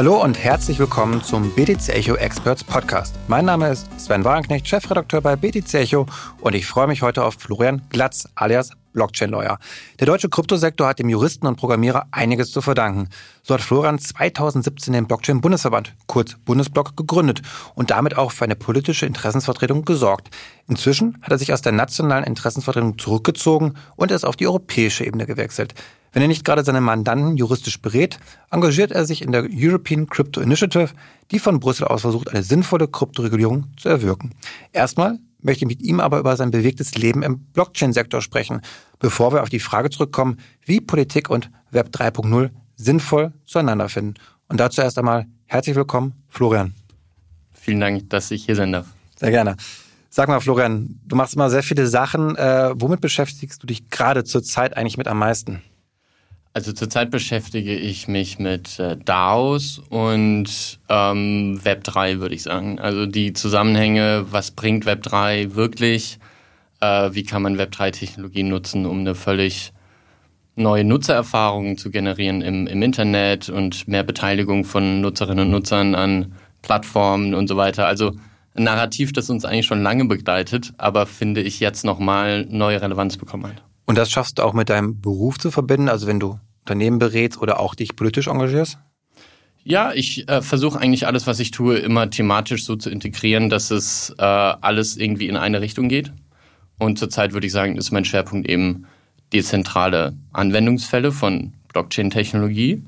Hallo 0.00 0.22
und 0.22 0.42
herzlich 0.42 0.78
willkommen 0.78 1.22
zum 1.22 1.50
BTC 1.50 1.90
Echo 1.90 2.14
Experts 2.14 2.64
Podcast. 2.64 3.14
Mein 3.28 3.44
Name 3.44 3.68
ist 3.68 3.86
Sven 4.00 4.24
Wagenknecht, 4.24 4.66
Chefredakteur 4.66 5.20
bei 5.20 5.36
BTC 5.36 5.74
Echo 5.74 6.06
und 6.40 6.54
ich 6.54 6.64
freue 6.64 6.86
mich 6.86 7.02
heute 7.02 7.22
auf 7.22 7.34
Florian 7.34 7.82
Glatz 7.90 8.26
alias 8.34 8.70
Blockchain-Lawyer. 8.94 9.58
Der 9.98 10.06
deutsche 10.06 10.30
Kryptosektor 10.30 10.88
hat 10.88 11.00
dem 11.00 11.10
Juristen 11.10 11.46
und 11.46 11.56
Programmierer 11.56 12.06
einiges 12.12 12.50
zu 12.50 12.62
verdanken. 12.62 13.10
So 13.42 13.52
hat 13.52 13.60
Florian 13.60 13.98
2017 13.98 14.94
den 14.94 15.06
Blockchain-Bundesverband, 15.06 15.94
kurz 16.06 16.34
Bundesblock, 16.46 16.96
gegründet 16.96 17.42
und 17.74 17.90
damit 17.90 18.16
auch 18.16 18.32
für 18.32 18.44
eine 18.44 18.56
politische 18.56 19.04
Interessensvertretung 19.04 19.84
gesorgt. 19.84 20.30
Inzwischen 20.66 21.18
hat 21.20 21.30
er 21.30 21.36
sich 21.36 21.52
aus 21.52 21.60
der 21.60 21.72
nationalen 21.72 22.24
Interessensvertretung 22.24 22.96
zurückgezogen 22.96 23.74
und 23.96 24.12
ist 24.12 24.24
auf 24.24 24.36
die 24.36 24.46
europäische 24.46 25.04
Ebene 25.04 25.26
gewechselt. 25.26 25.74
Wenn 26.12 26.22
er 26.22 26.28
nicht 26.28 26.44
gerade 26.44 26.64
seine 26.64 26.80
Mandanten 26.80 27.36
juristisch 27.36 27.80
berät, 27.80 28.18
engagiert 28.50 28.90
er 28.90 29.04
sich 29.04 29.22
in 29.22 29.32
der 29.32 29.46
European 29.52 30.08
Crypto 30.08 30.40
Initiative, 30.40 30.90
die 31.30 31.38
von 31.38 31.60
Brüssel 31.60 31.86
aus 31.86 32.00
versucht, 32.00 32.30
eine 32.30 32.42
sinnvolle 32.42 32.88
Kryptoregulierung 32.88 33.66
zu 33.76 33.88
erwirken. 33.88 34.32
Erstmal 34.72 35.18
möchte 35.40 35.64
ich 35.64 35.68
mit 35.68 35.82
ihm 35.82 36.00
aber 36.00 36.18
über 36.18 36.36
sein 36.36 36.50
bewegtes 36.50 36.96
Leben 36.96 37.22
im 37.22 37.38
Blockchain-Sektor 37.38 38.22
sprechen, 38.22 38.60
bevor 38.98 39.32
wir 39.32 39.42
auf 39.42 39.48
die 39.48 39.60
Frage 39.60 39.90
zurückkommen, 39.90 40.38
wie 40.64 40.80
Politik 40.80 41.30
und 41.30 41.50
Web 41.70 41.90
3.0 41.94 42.50
sinnvoll 42.76 43.32
zueinander 43.44 43.88
finden. 43.88 44.14
Und 44.48 44.58
dazu 44.58 44.80
erst 44.80 44.98
einmal 44.98 45.26
herzlich 45.46 45.76
willkommen, 45.76 46.14
Florian. 46.28 46.74
Vielen 47.52 47.80
Dank, 47.80 48.10
dass 48.10 48.30
ich 48.30 48.44
hier 48.44 48.56
sein 48.56 48.72
darf. 48.72 48.86
Sehr 49.16 49.30
gerne. 49.30 49.56
Sag 50.08 50.28
mal, 50.28 50.40
Florian, 50.40 50.98
du 51.06 51.14
machst 51.14 51.34
immer 51.34 51.50
sehr 51.50 51.62
viele 51.62 51.86
Sachen. 51.86 52.34
Äh, 52.34 52.72
womit 52.74 53.00
beschäftigst 53.00 53.62
du 53.62 53.66
dich 53.66 53.90
gerade 53.90 54.24
zurzeit 54.24 54.76
eigentlich 54.76 54.96
mit 54.96 55.06
am 55.06 55.18
meisten? 55.18 55.62
Also 56.52 56.72
zurzeit 56.72 57.12
beschäftige 57.12 57.76
ich 57.76 58.08
mich 58.08 58.40
mit 58.40 58.80
äh, 58.80 58.96
DAOs 58.96 59.78
und 59.88 60.80
ähm, 60.88 61.60
Web3, 61.62 62.18
würde 62.18 62.34
ich 62.34 62.42
sagen. 62.42 62.80
Also 62.80 63.06
die 63.06 63.32
Zusammenhänge, 63.34 64.26
was 64.30 64.50
bringt 64.50 64.84
Web3 64.84 65.54
wirklich? 65.54 66.18
Äh, 66.80 67.10
wie 67.12 67.22
kann 67.22 67.42
man 67.42 67.56
Web3-Technologien 67.56 68.48
nutzen, 68.48 68.84
um 68.84 69.00
eine 69.00 69.14
völlig 69.14 69.72
neue 70.56 70.82
Nutzererfahrungen 70.82 71.78
zu 71.78 71.90
generieren 71.90 72.42
im, 72.42 72.66
im 72.66 72.82
Internet 72.82 73.48
und 73.48 73.86
mehr 73.86 74.02
Beteiligung 74.02 74.64
von 74.64 75.00
Nutzerinnen 75.00 75.46
und 75.46 75.50
Nutzern 75.52 75.94
an 75.94 76.34
Plattformen 76.62 77.32
und 77.32 77.46
so 77.46 77.56
weiter. 77.56 77.86
Also 77.86 78.16
ein 78.54 78.64
Narrativ, 78.64 79.12
das 79.12 79.30
uns 79.30 79.44
eigentlich 79.44 79.66
schon 79.66 79.84
lange 79.84 80.04
begleitet, 80.06 80.72
aber 80.78 81.06
finde 81.06 81.42
ich 81.42 81.60
jetzt 81.60 81.84
nochmal 81.84 82.46
neue 82.50 82.82
Relevanz 82.82 83.16
bekommen 83.16 83.46
hat. 83.46 83.62
Und 83.90 83.98
das 83.98 84.08
schaffst 84.08 84.38
du 84.38 84.44
auch 84.44 84.52
mit 84.52 84.68
deinem 84.68 85.00
Beruf 85.00 85.36
zu 85.40 85.50
verbinden, 85.50 85.88
also 85.88 86.06
wenn 86.06 86.20
du 86.20 86.38
Unternehmen 86.60 87.00
berätst 87.00 87.42
oder 87.42 87.58
auch 87.58 87.74
dich 87.74 87.96
politisch 87.96 88.28
engagierst? 88.28 88.78
Ja, 89.64 89.92
ich 89.92 90.28
äh, 90.28 90.42
versuche 90.42 90.78
eigentlich 90.78 91.08
alles, 91.08 91.26
was 91.26 91.40
ich 91.40 91.50
tue, 91.50 91.76
immer 91.78 92.08
thematisch 92.08 92.64
so 92.64 92.76
zu 92.76 92.88
integrieren, 92.88 93.50
dass 93.50 93.72
es 93.72 94.14
äh, 94.16 94.22
alles 94.22 94.96
irgendwie 94.96 95.26
in 95.26 95.36
eine 95.36 95.60
Richtung 95.60 95.88
geht. 95.88 96.12
Und 96.78 97.00
zurzeit 97.00 97.32
würde 97.32 97.48
ich 97.48 97.52
sagen, 97.52 97.76
ist 97.76 97.90
mein 97.90 98.04
Schwerpunkt 98.04 98.48
eben 98.48 98.86
dezentrale 99.32 100.16
Anwendungsfälle 100.32 101.10
von 101.10 101.54
Blockchain-Technologie, 101.72 102.84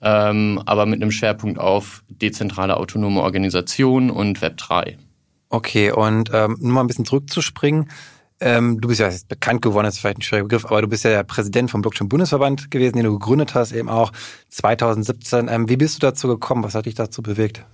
ähm, 0.00 0.62
aber 0.64 0.86
mit 0.86 1.02
einem 1.02 1.10
Schwerpunkt 1.10 1.58
auf 1.58 2.02
dezentrale 2.08 2.78
autonome 2.78 3.20
Organisationen 3.20 4.08
und 4.08 4.38
Web3. 4.38 4.96
Okay, 5.50 5.92
und 5.92 6.30
ähm, 6.32 6.56
nur 6.60 6.72
mal 6.72 6.80
ein 6.80 6.86
bisschen 6.86 7.04
zurückzuspringen. 7.04 7.90
Ähm, 8.42 8.80
du 8.80 8.88
bist 8.88 9.00
ja 9.00 9.10
bekannt 9.28 9.60
geworden, 9.60 9.86
ist 9.86 9.98
vielleicht 9.98 10.18
ein 10.18 10.22
schwieriger 10.22 10.48
Begriff, 10.48 10.64
aber 10.64 10.80
du 10.80 10.88
bist 10.88 11.04
ja 11.04 11.10
der 11.10 11.24
Präsident 11.24 11.70
vom 11.70 11.82
Blockchain-Bundesverband 11.82 12.70
gewesen, 12.70 12.96
den 12.96 13.04
du 13.04 13.18
gegründet 13.18 13.54
hast, 13.54 13.72
eben 13.72 13.90
auch 13.90 14.12
2017. 14.48 15.48
Ähm, 15.48 15.68
wie 15.68 15.76
bist 15.76 15.96
du 15.96 16.06
dazu 16.06 16.28
gekommen? 16.28 16.64
Was 16.64 16.74
hat 16.74 16.86
dich 16.86 16.94
dazu 16.94 17.22
bewegt? 17.22 17.64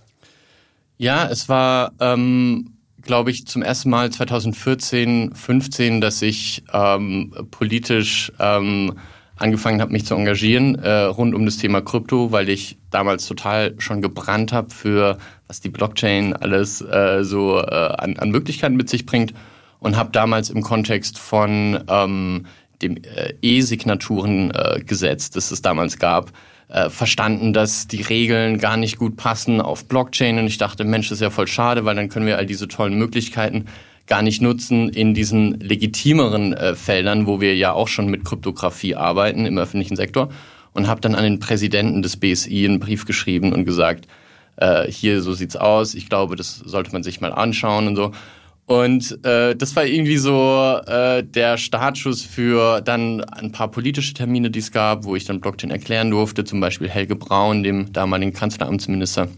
Ja, 0.99 1.29
es 1.29 1.49
war, 1.49 1.93
ähm, 2.01 2.73
glaube 3.03 3.31
ich, 3.31 3.47
zum 3.47 3.63
ersten 3.63 3.91
Mal 3.91 4.11
2014, 4.11 5.35
15, 5.35 6.01
dass 6.01 6.21
ich 6.23 6.65
ähm, 6.73 7.33
politisch 7.53 8.33
ähm, 8.41 8.95
angefangen 9.37 9.81
habe, 9.81 9.93
mich 9.93 10.07
zu 10.07 10.15
engagieren 10.15 10.75
äh, 10.77 11.03
rund 11.03 11.35
um 11.35 11.45
das 11.45 11.59
Thema 11.59 11.81
Krypto, 11.81 12.33
weil 12.33 12.49
ich 12.49 12.79
damals 12.91 13.27
total 13.27 13.75
schon 13.79 14.03
gebrannt 14.03 14.53
habe 14.53 14.71
für, 14.71 15.19
was 15.47 15.61
die 15.61 15.69
Blockchain 15.69 16.33
alles 16.35 16.81
äh, 16.81 17.23
so 17.23 17.59
äh, 17.59 17.63
an, 17.63 18.17
an 18.17 18.31
Möglichkeiten 18.31 18.77
mit 18.77 18.89
sich 18.89 19.07
bringt 19.07 19.33
und 19.79 19.97
habe 19.97 20.11
damals 20.13 20.51
im 20.51 20.63
Kontext 20.63 21.19
von 21.19 21.85
ähm, 21.89 22.47
dem 22.83 22.97
äh, 22.97 23.35
E-Signaturen-Gesetz, 23.43 25.29
äh, 25.29 25.31
das 25.35 25.51
es 25.51 25.63
damals 25.63 25.99
gab, 25.99 26.33
äh, 26.69 26.91
verstanden, 26.91 27.53
dass 27.53 27.87
die 27.87 28.03
Regeln 28.03 28.59
gar 28.59 28.77
nicht 28.77 28.99
gut 28.99 29.17
passen 29.17 29.61
auf 29.61 29.87
Blockchain. 29.87 30.39
Und 30.39 30.47
ich 30.47 30.59
dachte, 30.59 30.85
Mensch, 30.85 31.09
das 31.09 31.19
ist 31.19 31.23
ja 31.23 31.31
voll 31.31 31.47
schade, 31.47 31.85
weil 31.85 31.95
dann 31.95 32.09
können 32.09 32.27
wir 32.27 32.39
all 32.39 32.47
diese 32.47 32.69
tollen 32.69 32.95
Möglichkeiten 32.95 33.67
gar 34.07 34.23
nicht 34.23 34.41
nutzen 34.41 34.89
in 34.89 35.15
diesen 35.15 35.59
legitimeren 35.61 36.53
äh, 36.53 36.75
Feldern, 36.75 37.27
wo 37.27 37.41
wir 37.41 37.57
ja 37.57 37.73
auch 37.73 37.89
schon 37.89 38.09
mit 38.09 38.25
Kryptographie 38.25 38.95
arbeiten 38.95 39.47
im 39.47 39.59
öffentlichen 39.59 39.97
Sektor. 39.97 40.29
Und 40.73 40.89
habe 40.89 41.01
dann 41.01 41.15
an 41.15 41.25
den 41.25 41.39
Präsidenten 41.39 42.03
des 42.03 42.19
BSI 42.19 42.67
einen 42.67 42.81
Brief 42.81 43.07
geschrieben 43.07 43.53
und 43.53 43.65
gesagt, 43.65 44.07
äh, 44.57 44.91
hier 44.91 45.23
so 45.23 45.33
sieht's 45.33 45.57
aus, 45.57 45.95
ich 45.95 46.09
glaube, 46.09 46.37
das 46.37 46.57
sollte 46.59 46.93
man 46.93 47.03
sich 47.03 47.21
mal 47.21 47.33
anschauen 47.33 47.87
und 47.87 47.97
so. 47.97 48.13
Und 48.67 49.25
äh, 49.25 49.55
das 49.55 49.77
war 49.77 49.87
irgendwie 49.87 50.17
so 50.17 50.81
äh, 50.87 51.23
der 51.23 51.57
Startschuss 51.57 52.23
für 52.23 52.81
dann 52.81 53.23
ein 53.23 53.53
paar 53.53 53.71
politische 53.71 54.13
Termine, 54.13 54.51
die 54.51 54.59
es 54.59 54.73
gab, 54.73 55.05
wo 55.05 55.15
ich 55.15 55.25
dann 55.25 55.41
Blockchain 55.41 55.71
erklären 55.71 56.11
durfte, 56.11 56.45
zum 56.45 56.59
Beispiel 56.61 56.89
Helge 56.89 57.15
Braun, 57.15 57.63
dem 57.63 57.93
damaligen 57.93 58.33
Kanzleramtsminister. 58.33 59.29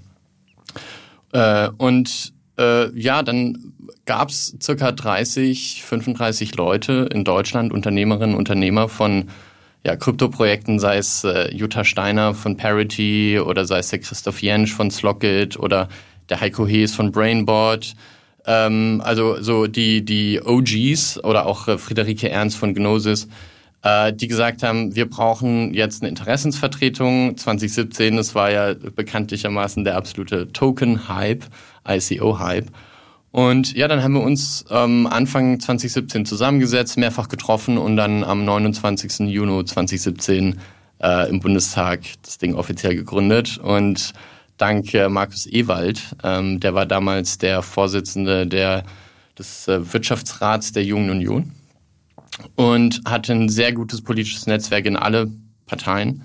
Äh, 1.33 1.69
und 1.77 2.33
äh, 2.59 2.91
ja, 2.99 3.23
dann 3.23 3.75
gab 4.07 4.31
es 4.31 4.57
circa 4.63 4.93
30, 4.93 5.83
35 5.85 6.57
Leute 6.57 7.11
in 7.13 7.25
Deutschland, 7.25 7.71
Unternehmerinnen, 7.71 8.35
Unternehmer 8.35 8.89
von 8.89 9.29
ja, 9.85 9.95
Kryptoprojekten, 9.95 10.79
sei 10.79 10.97
es 10.97 11.25
äh, 11.25 11.55
Jutta 11.55 11.85
Steiner 11.85 12.33
von 12.33 12.57
Parity 12.57 13.39
oder 13.39 13.67
sei 13.67 13.81
es 13.81 13.91
der 13.91 14.01
Christoph 14.01 14.41
Jensch 14.41 14.73
von 14.73 14.91
Slockit 14.91 15.59
oder 15.59 15.91
der 16.31 16.41
Heiko 16.41 16.67
Hees 16.67 16.95
von 16.95 17.13
Brainboard 17.13 17.95
ähm, 18.47 19.03
also 19.05 19.41
so 19.41 19.67
die, 19.67 20.05
die 20.05 20.41
OGs 20.43 21.23
oder 21.25 21.47
auch 21.47 21.69
äh, 21.69 21.79
Friederike 21.79 22.31
Ernst 22.31 22.57
von 22.57 22.75
Gnosis, 22.75 23.29
äh, 23.83 24.13
die 24.13 24.29
gesagt 24.29 24.63
haben, 24.63 24.95
wir 24.95 25.09
brauchen 25.09 25.75
jetzt 25.75 26.03
eine 26.03 26.09
Interessensvertretung. 26.09 27.37
2017, 27.37 28.17
das 28.17 28.35
war 28.35 28.51
ja 28.51 28.75
bekanntlichermaßen 28.75 29.85
der 29.85 29.97
absolute 29.97 30.53
Token-Hype, 30.53 31.45
ICO-Hype. 31.87 32.67
Und 33.31 33.75
ja, 33.75 33.89
dann 33.89 34.03
haben 34.03 34.15
wir 34.15 34.23
uns 34.23 34.65
ähm, 34.71 35.07
Anfang 35.07 35.61
2017 35.61 36.25
zusammengesetzt, 36.25 36.97
mehrfach 36.97 37.29
getroffen 37.29 37.79
und 37.79 37.97
dann 37.97 38.25
am 38.25 38.45
29. 38.45 39.29
Juni 39.29 39.65
2017 39.65 40.59
äh, 41.01 41.29
im 41.29 41.41
Bundestag 41.41 42.01
das 42.23 42.39
Ding 42.39 42.55
offiziell 42.55 42.95
gegründet. 42.97 43.59
Und 43.59 44.13
dank 44.59 44.93
äh, 44.95 45.09
Markus 45.09 45.47
Ewald. 45.47 46.17
Ähm, 46.23 46.61
der 46.61 46.75
war 46.75 46.87
damals 46.87 47.39
der 47.39 47.63
Vorsitzende 47.63 48.47
der, 48.47 48.85
des 49.39 49.69
äh, 49.69 49.93
Wirtschaftsrats 49.93 50.73
der 50.73 50.85
Jungen 50.85 51.11
Union 51.11 51.53
und 52.57 53.01
hatte 53.07 53.33
ein 53.33 53.49
sehr 53.49 53.73
gutes 53.73 54.03
politisches 54.03 54.47
Netzwerk 54.47 54.87
in 54.87 54.97
alle 54.97 55.31
Parteien. 55.67 56.23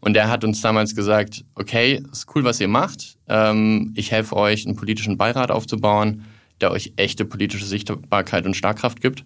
Und 0.00 0.14
der 0.14 0.30
hat 0.30 0.44
uns 0.44 0.60
damals 0.62 0.94
gesagt, 0.94 1.44
okay, 1.54 2.02
ist 2.10 2.26
cool, 2.34 2.44
was 2.44 2.60
ihr 2.60 2.68
macht. 2.68 3.18
Ähm, 3.28 3.92
ich 3.94 4.10
helfe 4.12 4.36
euch, 4.36 4.66
einen 4.66 4.76
politischen 4.76 5.18
Beirat 5.18 5.50
aufzubauen, 5.50 6.24
der 6.60 6.70
euch 6.70 6.92
echte 6.96 7.24
politische 7.24 7.66
Sichtbarkeit 7.66 8.46
und 8.46 8.56
Starkkraft 8.56 9.00
gibt. 9.00 9.24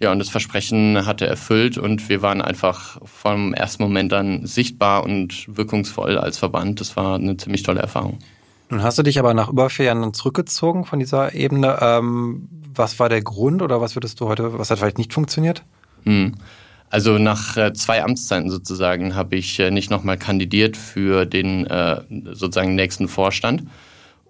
Ja, 0.00 0.10
und 0.10 0.18
das 0.18 0.30
Versprechen 0.30 1.04
hat 1.04 1.20
er 1.20 1.28
erfüllt 1.28 1.76
und 1.76 2.08
wir 2.08 2.22
waren 2.22 2.40
einfach 2.40 2.98
vom 3.04 3.52
ersten 3.52 3.82
Moment 3.82 4.12
dann 4.12 4.46
sichtbar 4.46 5.04
und 5.04 5.44
wirkungsvoll 5.46 6.16
als 6.16 6.38
Verband. 6.38 6.80
Das 6.80 6.96
war 6.96 7.16
eine 7.16 7.36
ziemlich 7.36 7.64
tolle 7.64 7.80
Erfahrung. 7.80 8.18
Nun 8.70 8.82
hast 8.82 8.98
du 8.98 9.02
dich 9.02 9.18
aber 9.18 9.34
nach 9.34 9.50
über 9.50 9.68
vier 9.68 9.86
Jahren 9.86 10.14
zurückgezogen 10.14 10.86
von 10.86 11.00
dieser 11.00 11.34
Ebene. 11.34 11.78
Ähm, 11.82 12.48
was 12.74 12.98
war 12.98 13.10
der 13.10 13.20
Grund 13.20 13.60
oder 13.60 13.82
was 13.82 13.94
würdest 13.94 14.20
du 14.20 14.28
heute, 14.28 14.58
was 14.58 14.70
hat 14.70 14.78
vielleicht 14.78 14.96
nicht 14.96 15.12
funktioniert? 15.12 15.64
Hm. 16.04 16.34
Also 16.88 17.18
nach 17.18 17.58
äh, 17.58 17.74
zwei 17.74 18.02
Amtszeiten 18.02 18.48
sozusagen 18.48 19.14
habe 19.14 19.36
ich 19.36 19.60
äh, 19.60 19.70
nicht 19.70 19.90
nochmal 19.90 20.16
kandidiert 20.16 20.78
für 20.78 21.26
den 21.26 21.66
äh, 21.66 22.00
sozusagen 22.32 22.74
nächsten 22.74 23.06
Vorstand. 23.06 23.64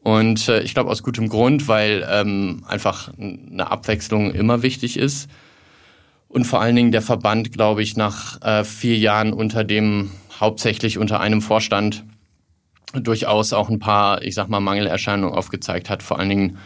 Und 0.02 0.48
äh, 0.48 0.62
ich 0.62 0.74
glaube 0.74 0.90
aus 0.90 1.04
gutem 1.04 1.28
Grund, 1.28 1.68
weil 1.68 2.04
ähm, 2.10 2.64
einfach 2.66 3.12
eine 3.18 3.70
Abwechslung 3.70 4.32
immer 4.32 4.62
wichtig 4.62 4.96
ist 4.96 5.28
und 6.30 6.44
vor 6.44 6.60
allen 6.60 6.76
Dingen 6.76 6.92
der 6.92 7.02
Verband, 7.02 7.52
glaube 7.52 7.82
ich, 7.82 7.96
nach 7.96 8.40
äh, 8.42 8.64
vier 8.64 8.96
Jahren 8.96 9.32
unter 9.32 9.64
dem, 9.64 10.12
hauptsächlich 10.40 10.96
unter 10.96 11.20
einem 11.20 11.42
Vorstand, 11.42 12.04
durchaus 12.94 13.52
auch 13.52 13.68
ein 13.68 13.80
paar, 13.80 14.22
ich 14.22 14.36
sag 14.36 14.48
mal, 14.48 14.60
Mangelerscheinungen 14.60 15.34
aufgezeigt 15.36 15.90
hat, 15.90 16.02
vor 16.04 16.18
allen 16.18 16.28
Dingen 16.28 16.58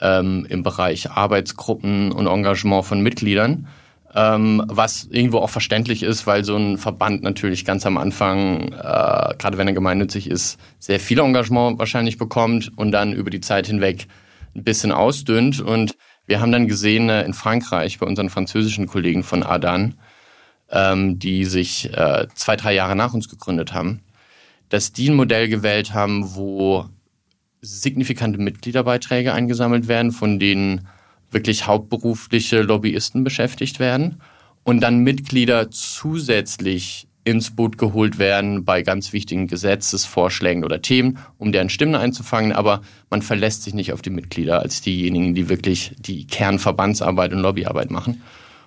ähm, 0.00 0.44
im 0.48 0.64
Bereich 0.64 1.10
Arbeitsgruppen 1.10 2.10
und 2.10 2.26
Engagement 2.26 2.84
von 2.84 3.00
Mitgliedern. 3.00 3.68
ähm, 4.14 4.62
was 4.66 5.08
irgendwo 5.10 5.38
auch 5.38 5.50
verständlich 5.50 6.02
ist, 6.02 6.26
weil 6.26 6.44
so 6.44 6.56
ein 6.56 6.78
Verband 6.78 7.22
natürlich 7.22 7.64
ganz 7.64 7.86
am 7.86 7.96
Anfang, 7.96 8.72
äh, 8.72 9.34
gerade 9.38 9.56
wenn 9.56 9.68
er 9.68 9.74
gemeinnützig 9.74 10.28
ist, 10.28 10.58
sehr 10.78 11.00
viel 11.00 11.18
Engagement 11.18 11.78
wahrscheinlich 11.78 12.18
bekommt 12.18 12.70
und 12.76 12.92
dann 12.92 13.12
über 13.12 13.30
die 13.30 13.40
Zeit 13.40 13.66
hinweg 13.66 14.08
ein 14.54 14.64
bisschen 14.64 14.92
ausdünnt. 14.92 15.60
Und 15.60 15.96
wir 16.26 16.40
haben 16.40 16.52
dann 16.52 16.68
gesehen 16.68 17.08
äh, 17.08 17.24
in 17.24 17.34
Frankreich 17.34 17.98
bei 17.98 18.06
unseren 18.06 18.30
französischen 18.30 18.86
Kollegen 18.86 19.22
von 19.22 19.42
Adan, 19.42 19.94
ähm, 20.70 21.18
die 21.18 21.44
sich 21.44 21.92
äh, 21.92 22.26
zwei, 22.34 22.56
drei 22.56 22.74
Jahre 22.74 22.96
nach 22.96 23.14
uns 23.14 23.28
gegründet 23.28 23.72
haben, 23.72 24.00
dass 24.68 24.92
die 24.92 25.10
ein 25.10 25.16
Modell 25.16 25.48
gewählt 25.48 25.92
haben, 25.94 26.34
wo 26.34 26.86
signifikante 27.60 28.38
Mitgliederbeiträge 28.38 29.32
eingesammelt 29.32 29.88
werden, 29.88 30.12
von 30.12 30.38
denen 30.38 30.88
wirklich 31.30 31.66
hauptberufliche 31.66 32.62
Lobbyisten 32.62 33.24
beschäftigt 33.24 33.78
werden 33.78 34.20
und 34.64 34.80
dann 34.80 34.98
Mitglieder 34.98 35.70
zusätzlich 35.70 37.08
ins 37.24 37.54
Boot 37.54 37.78
geholt 37.78 38.18
werden 38.18 38.64
bei 38.64 38.82
ganz 38.82 39.12
wichtigen 39.12 39.46
Gesetzesvorschlägen 39.46 40.64
oder 40.64 40.82
Themen, 40.82 41.18
um 41.38 41.52
deren 41.52 41.68
Stimmen 41.68 41.94
einzufangen. 41.94 42.52
Aber 42.52 42.82
man 43.10 43.22
verlässt 43.22 43.62
sich 43.62 43.74
nicht 43.74 43.92
auf 43.92 44.02
die 44.02 44.10
Mitglieder 44.10 44.60
als 44.60 44.80
diejenigen, 44.80 45.34
die 45.34 45.48
wirklich 45.48 45.94
die 45.98 46.26
Kernverbandsarbeit 46.26 47.32
und 47.32 47.40
Lobbyarbeit 47.40 47.90
machen. 47.90 48.22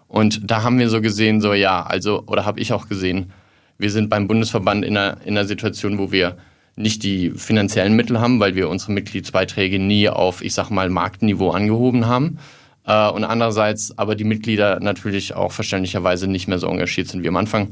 Und 0.07 0.49
da 0.49 0.63
haben 0.63 0.79
wir 0.79 0.89
so 0.89 1.01
gesehen, 1.01 1.41
so 1.41 1.53
ja, 1.53 1.83
also, 1.83 2.23
oder 2.27 2.45
habe 2.45 2.59
ich 2.59 2.71
auch 2.71 2.87
gesehen, 2.87 3.33
wir 3.77 3.91
sind 3.91 4.09
beim 4.09 4.27
Bundesverband 4.27 4.85
in 4.85 4.95
einer, 4.95 5.17
in 5.25 5.37
einer 5.37 5.47
Situation, 5.47 5.97
wo 5.97 6.11
wir 6.11 6.37
nicht 6.77 7.03
die 7.03 7.31
finanziellen 7.31 7.95
Mittel 7.95 8.19
haben, 8.19 8.39
weil 8.39 8.55
wir 8.55 8.69
unsere 8.69 8.91
Mitgliedsbeiträge 8.93 9.79
nie 9.79 10.09
auf, 10.09 10.41
ich 10.41 10.53
sag 10.53 10.69
mal, 10.69 10.89
Marktniveau 10.89 11.51
angehoben 11.51 12.05
haben. 12.05 12.37
Äh, 12.85 13.09
und 13.09 13.23
andererseits 13.23 13.97
aber 13.97 14.15
die 14.15 14.23
Mitglieder 14.23 14.79
natürlich 14.79 15.33
auch 15.33 15.51
verständlicherweise 15.51 16.27
nicht 16.27 16.47
mehr 16.47 16.59
so 16.59 16.67
engagiert 16.67 17.07
sind 17.07 17.23
wie 17.23 17.27
am 17.27 17.37
Anfang. 17.37 17.69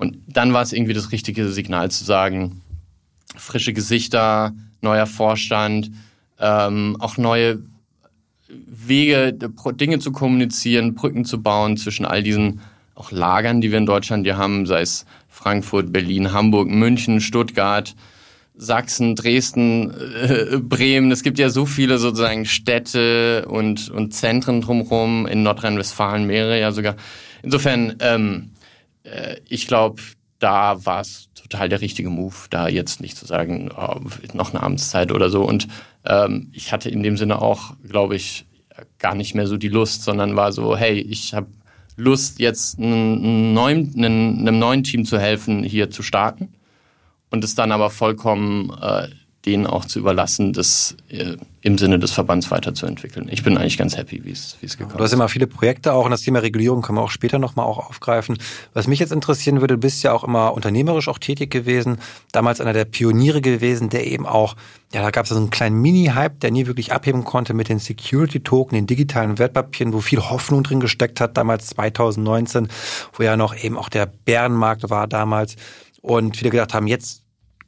Und 0.00 0.16
dann 0.26 0.54
war 0.54 0.62
es 0.62 0.72
irgendwie 0.72 0.94
das 0.94 1.12
richtige 1.12 1.50
Signal 1.50 1.90
zu 1.90 2.04
sagen, 2.04 2.62
frische 3.36 3.74
Gesichter, 3.74 4.54
neuer 4.80 5.06
Vorstand, 5.06 5.90
ähm, 6.38 6.96
auch 7.00 7.18
neue 7.18 7.58
Wege, 8.48 9.34
Dinge 9.74 9.98
zu 9.98 10.10
kommunizieren, 10.10 10.94
Brücken 10.94 11.26
zu 11.26 11.42
bauen 11.42 11.76
zwischen 11.76 12.06
all 12.06 12.22
diesen 12.22 12.60
auch 12.94 13.10
Lagern, 13.12 13.60
die 13.60 13.70
wir 13.70 13.76
in 13.76 13.84
Deutschland 13.84 14.24
hier 14.24 14.38
haben, 14.38 14.64
sei 14.64 14.80
es 14.80 15.04
Frankfurt, 15.28 15.92
Berlin, 15.92 16.32
Hamburg, 16.32 16.68
München, 16.70 17.20
Stuttgart, 17.20 17.94
Sachsen, 18.56 19.16
Dresden, 19.16 19.90
äh, 19.90 20.56
Bremen. 20.56 21.12
Es 21.12 21.22
gibt 21.22 21.38
ja 21.38 21.50
so 21.50 21.66
viele 21.66 21.98
sozusagen 21.98 22.46
Städte 22.46 23.44
und, 23.48 23.90
und 23.90 24.14
Zentren 24.14 24.62
drumherum, 24.62 25.26
in 25.26 25.42
Nordrhein-Westfalen 25.42 26.26
mehrere 26.26 26.58
ja 26.58 26.72
sogar. 26.72 26.96
Insofern, 27.42 27.96
ähm, 28.00 28.52
äh, 29.04 29.36
ich 29.48 29.66
glaube, 29.66 30.02
da 30.38 30.84
war 30.84 31.00
es 31.00 31.28
total 31.34 31.68
der 31.68 31.80
richtige 31.80 32.10
Move, 32.10 32.34
da 32.48 32.68
jetzt 32.68 33.00
nicht 33.00 33.16
zu 33.16 33.26
sagen, 33.26 33.70
oh, 33.76 34.00
noch 34.32 34.50
eine 34.50 34.62
Abendszeit 34.62 35.12
oder 35.12 35.30
so. 35.30 35.42
Und 35.42 35.68
ähm, 36.04 36.50
ich 36.52 36.72
hatte 36.72 36.88
in 36.88 37.02
dem 37.02 37.16
Sinne 37.16 37.42
auch, 37.42 37.74
glaube 37.86 38.16
ich, 38.16 38.46
gar 38.98 39.14
nicht 39.14 39.34
mehr 39.34 39.46
so 39.46 39.56
die 39.56 39.68
Lust, 39.68 40.02
sondern 40.02 40.36
war 40.36 40.52
so, 40.52 40.76
hey, 40.76 40.98
ich 40.98 41.34
habe 41.34 41.48
Lust, 41.96 42.38
jetzt 42.38 42.78
einem 42.78 43.52
neuen, 43.52 43.92
neuen 43.94 44.84
Team 44.84 45.04
zu 45.04 45.18
helfen, 45.18 45.62
hier 45.62 45.90
zu 45.90 46.02
starten. 46.02 46.54
Und 47.30 47.44
es 47.44 47.54
dann 47.54 47.72
aber 47.72 47.90
vollkommen 47.90 48.70
äh, 48.80 49.08
denen 49.46 49.66
auch 49.66 49.86
zu 49.86 49.98
überlassen, 49.98 50.52
das 50.52 50.96
äh, 51.08 51.36
im 51.62 51.78
Sinne 51.78 51.98
des 51.98 52.12
Verbands 52.12 52.50
weiterzuentwickeln. 52.50 53.28
Ich 53.30 53.42
bin 53.42 53.56
eigentlich 53.56 53.78
ganz 53.78 53.96
happy, 53.96 54.22
wie 54.24 54.32
es 54.32 54.56
gekommen 54.60 54.90
ist. 54.90 54.98
Du 54.98 55.04
hast 55.04 55.12
immer 55.12 55.28
viele 55.28 55.46
Projekte 55.46 55.94
auch 55.94 56.04
und 56.04 56.10
das 56.10 56.22
Thema 56.22 56.40
Regulierung 56.40 56.82
können 56.82 56.98
wir 56.98 57.02
auch 57.02 57.10
später 57.10 57.38
nochmal 57.38 57.64
auch 57.64 57.78
aufgreifen. 57.78 58.36
Was 58.74 58.86
mich 58.86 58.98
jetzt 58.98 59.12
interessieren 59.12 59.62
würde, 59.62 59.74
du 59.74 59.80
bist 59.80 60.02
ja 60.02 60.12
auch 60.12 60.24
immer 60.24 60.52
unternehmerisch 60.52 61.08
auch 61.08 61.18
tätig 61.18 61.50
gewesen, 61.50 61.98
damals 62.32 62.60
einer 62.60 62.74
der 62.74 62.84
Pioniere 62.84 63.40
gewesen, 63.40 63.88
der 63.88 64.06
eben 64.06 64.26
auch, 64.26 64.56
ja, 64.92 65.00
da 65.00 65.10
gab 65.10 65.24
es 65.24 65.30
so 65.30 65.36
einen 65.36 65.50
kleinen 65.50 65.80
Mini-Hype, 65.80 66.40
der 66.40 66.50
nie 66.50 66.66
wirklich 66.66 66.92
abheben 66.92 67.24
konnte 67.24 67.54
mit 67.54 67.70
den 67.70 67.78
Security-Token, 67.78 68.74
den 68.74 68.86
digitalen 68.86 69.38
Wertpapieren, 69.38 69.94
wo 69.94 70.00
viel 70.00 70.20
Hoffnung 70.20 70.62
drin 70.62 70.80
gesteckt 70.80 71.20
hat, 71.20 71.38
damals 71.38 71.68
2019, 71.68 72.68
wo 73.14 73.22
ja 73.22 73.38
noch 73.38 73.56
eben 73.56 73.78
auch 73.78 73.88
der 73.88 74.04
Bärenmarkt 74.06 74.90
war 74.90 75.08
damals 75.08 75.56
und 76.02 76.36
viele 76.36 76.50
gedacht 76.50 76.74
haben, 76.74 76.86
jetzt 76.86 77.22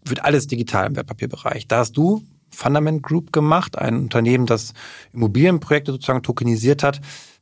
wird 0.05 0.25
alles 0.25 0.47
digital 0.47 0.87
im 0.87 0.97
Wertpapierbereich. 0.97 1.69
Da 1.69 1.79
hast 1.79 1.93
du 1.97 2.23
Fundament 2.51 3.03
Group 3.03 3.33
gemacht, 3.33 3.79
ein 3.79 3.97
Unternehmen, 3.97 4.47
das 4.47 4.75
Immobilienprojekte 5.13 5.93
sozusagen 5.93 6.23
tokenisiert 6.23 6.83
hat, 6.83 7.01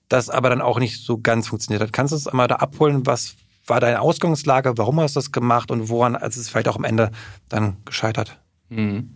das 0.08 0.30
aber 0.30 0.50
dann 0.50 0.60
auch 0.60 0.78
nicht 0.78 1.04
so 1.04 1.18
ganz 1.18 1.48
funktioniert 1.48 1.82
hat. 1.82 1.92
Kannst 1.92 2.12
du 2.12 2.16
es 2.16 2.26
einmal 2.26 2.48
da 2.48 2.56
abholen? 2.56 3.06
Was 3.06 3.34
war 3.66 3.80
deine 3.80 4.00
Ausgangslage? 4.00 4.76
Warum 4.76 5.00
hast 5.00 5.16
du 5.16 5.20
das 5.20 5.32
gemacht 5.32 5.70
und 5.70 5.88
woran 5.88 6.14
ist 6.14 6.36
es 6.36 6.48
vielleicht 6.48 6.68
auch 6.68 6.76
am 6.76 6.84
Ende 6.84 7.10
dann 7.48 7.76
gescheitert? 7.84 8.38
Mhm. 8.68 9.10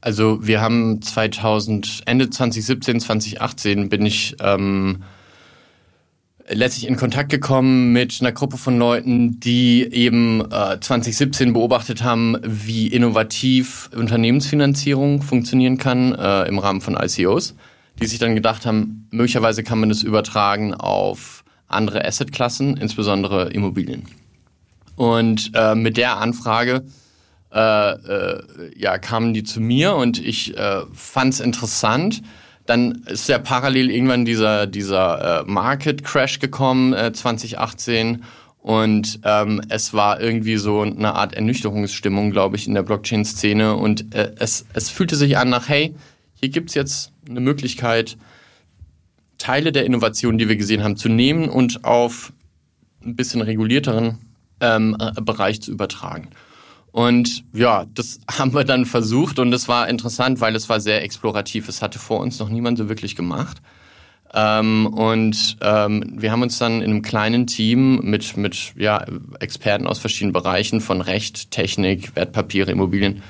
Also 0.00 0.46
wir 0.46 0.60
haben 0.60 1.02
2000, 1.02 2.02
Ende 2.06 2.30
2017, 2.30 3.00
2018 3.00 3.88
bin 3.88 4.06
ich 4.06 4.36
ähm, 4.40 5.02
letztlich 6.48 6.86
in 6.86 6.96
Kontakt 6.96 7.30
gekommen 7.30 7.92
mit 7.92 8.18
einer 8.20 8.32
Gruppe 8.32 8.56
von 8.56 8.78
Leuten, 8.78 9.40
die 9.40 9.84
eben 9.92 10.40
äh, 10.50 10.78
2017 10.80 11.52
beobachtet 11.52 12.02
haben, 12.02 12.36
wie 12.42 12.86
innovativ 12.86 13.90
Unternehmensfinanzierung 13.94 15.22
funktionieren 15.22 15.78
kann 15.78 16.14
äh, 16.14 16.44
im 16.44 16.58
Rahmen 16.58 16.80
von 16.80 16.96
ICOs, 16.96 17.54
die 18.00 18.06
sich 18.06 18.18
dann 18.18 18.34
gedacht 18.34 18.66
haben, 18.66 19.08
möglicherweise 19.10 19.62
kann 19.62 19.80
man 19.80 19.88
das 19.88 20.02
übertragen 20.02 20.74
auf 20.74 21.44
andere 21.68 22.04
Assetklassen, 22.04 22.76
insbesondere 22.76 23.50
Immobilien. 23.50 24.04
Und 24.94 25.50
äh, 25.54 25.74
mit 25.74 25.96
der 25.96 26.18
Anfrage 26.18 26.84
äh, 27.52 27.90
äh, 27.92 28.42
ja, 28.76 28.98
kamen 28.98 29.34
die 29.34 29.42
zu 29.42 29.60
mir 29.60 29.94
und 29.94 30.24
ich 30.24 30.56
äh, 30.56 30.82
fand 30.92 31.34
es 31.34 31.40
interessant, 31.40 32.22
dann 32.66 33.02
ist 33.06 33.28
ja 33.28 33.38
parallel 33.38 33.90
irgendwann 33.90 34.24
dieser, 34.24 34.66
dieser 34.66 35.40
äh, 35.40 35.44
Market 35.46 36.04
Crash 36.04 36.38
gekommen, 36.38 36.92
äh, 36.92 37.12
2018. 37.12 38.24
Und 38.58 39.20
ähm, 39.22 39.62
es 39.68 39.94
war 39.94 40.20
irgendwie 40.20 40.56
so 40.56 40.82
eine 40.82 41.14
Art 41.14 41.34
Ernüchterungsstimmung, 41.34 42.32
glaube 42.32 42.56
ich, 42.56 42.66
in 42.66 42.74
der 42.74 42.82
Blockchain-Szene. 42.82 43.76
Und 43.76 44.14
äh, 44.14 44.32
es, 44.38 44.66
es 44.74 44.90
fühlte 44.90 45.14
sich 45.16 45.38
an 45.38 45.50
nach, 45.50 45.68
hey, 45.68 45.94
hier 46.34 46.48
gibt's 46.48 46.74
jetzt 46.74 47.12
eine 47.28 47.40
Möglichkeit, 47.40 48.16
Teile 49.38 49.70
der 49.70 49.84
Innovation, 49.84 50.38
die 50.38 50.48
wir 50.48 50.56
gesehen 50.56 50.82
haben, 50.82 50.96
zu 50.96 51.08
nehmen 51.08 51.48
und 51.48 51.84
auf 51.84 52.32
ein 53.04 53.16
bisschen 53.16 53.40
regulierteren 53.40 54.18
ähm, 54.60 54.96
äh, 54.98 55.20
Bereich 55.20 55.62
zu 55.62 55.70
übertragen. 55.70 56.30
Und 56.96 57.44
ja, 57.52 57.84
das 57.92 58.20
haben 58.38 58.54
wir 58.54 58.64
dann 58.64 58.86
versucht 58.86 59.38
und 59.38 59.52
es 59.52 59.68
war 59.68 59.86
interessant, 59.86 60.40
weil 60.40 60.56
es 60.56 60.70
war 60.70 60.80
sehr 60.80 61.02
explorativ. 61.02 61.68
Es 61.68 61.82
hatte 61.82 61.98
vor 61.98 62.20
uns 62.20 62.38
noch 62.38 62.48
niemand 62.48 62.78
so 62.78 62.88
wirklich 62.88 63.14
gemacht. 63.14 63.58
Ähm, 64.32 64.86
und 64.86 65.58
ähm, 65.60 66.14
wir 66.16 66.32
haben 66.32 66.40
uns 66.40 66.56
dann 66.56 66.80
in 66.80 66.90
einem 66.90 67.02
kleinen 67.02 67.46
Team 67.46 68.00
mit, 68.02 68.38
mit 68.38 68.72
ja, 68.78 69.04
Experten 69.40 69.86
aus 69.86 69.98
verschiedenen 69.98 70.32
Bereichen 70.32 70.80
von 70.80 71.02
Recht, 71.02 71.50
Technik, 71.50 72.16
Wertpapiere, 72.16 72.70
Immobilien 72.70 73.22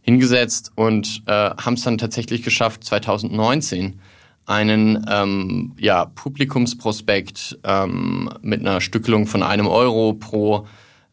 hingesetzt 0.00 0.72
und 0.74 1.22
äh, 1.26 1.32
haben 1.32 1.74
es 1.74 1.82
dann 1.82 1.98
tatsächlich 1.98 2.42
geschafft, 2.42 2.82
2019 2.82 4.00
einen 4.46 5.06
ähm, 5.08 5.74
ja, 5.78 6.06
Publikumsprospekt 6.06 7.60
ähm, 7.62 8.30
mit 8.42 8.62
einer 8.62 8.80
Stückelung 8.80 9.28
von 9.28 9.44
einem 9.44 9.68
Euro 9.68 10.14
pro 10.14 10.66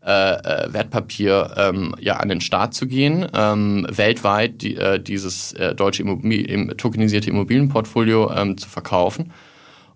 äh, 0.06 0.12
äh, 0.12 0.74
Wertpapier 0.74 1.54
ähm, 1.58 1.94
ja 2.00 2.18
an 2.18 2.30
den 2.30 2.40
Start 2.40 2.74
zu 2.74 2.88
gehen, 2.88 3.28
ähm, 3.34 3.86
weltweit 3.90 4.62
die, 4.62 4.78
äh, 4.78 4.98
dieses 4.98 5.52
äh, 5.54 5.76
deutsche 5.76 6.04
Immobil 6.04 6.68
tokenisierte 6.78 7.30
Immobilienportfolio 7.30 8.32
ähm, 8.34 8.58
zu 8.58 8.70
verkaufen. 8.70 9.34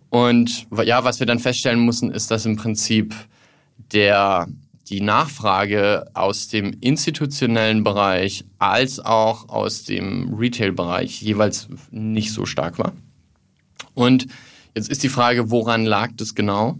Und 0.09 0.67
ja, 0.83 1.03
was 1.05 1.19
wir 1.19 1.25
dann 1.25 1.39
feststellen 1.39 1.79
mussten, 1.79 2.11
ist, 2.11 2.29
dass 2.31 2.45
im 2.45 2.57
Prinzip 2.57 3.15
der 3.93 4.47
die 4.89 5.01
Nachfrage 5.01 6.05
aus 6.13 6.49
dem 6.49 6.75
institutionellen 6.81 7.83
Bereich 7.83 8.43
als 8.59 8.99
auch 8.99 9.47
aus 9.49 9.85
dem 9.85 10.33
Retail-Bereich 10.33 11.21
jeweils 11.21 11.69
nicht 11.91 12.33
so 12.33 12.45
stark 12.45 12.77
war. 12.77 12.91
Und 13.93 14.27
jetzt 14.75 14.89
ist 14.89 15.03
die 15.03 15.09
Frage, 15.09 15.49
woran 15.49 15.85
lag 15.85 16.11
das 16.17 16.35
genau? 16.35 16.77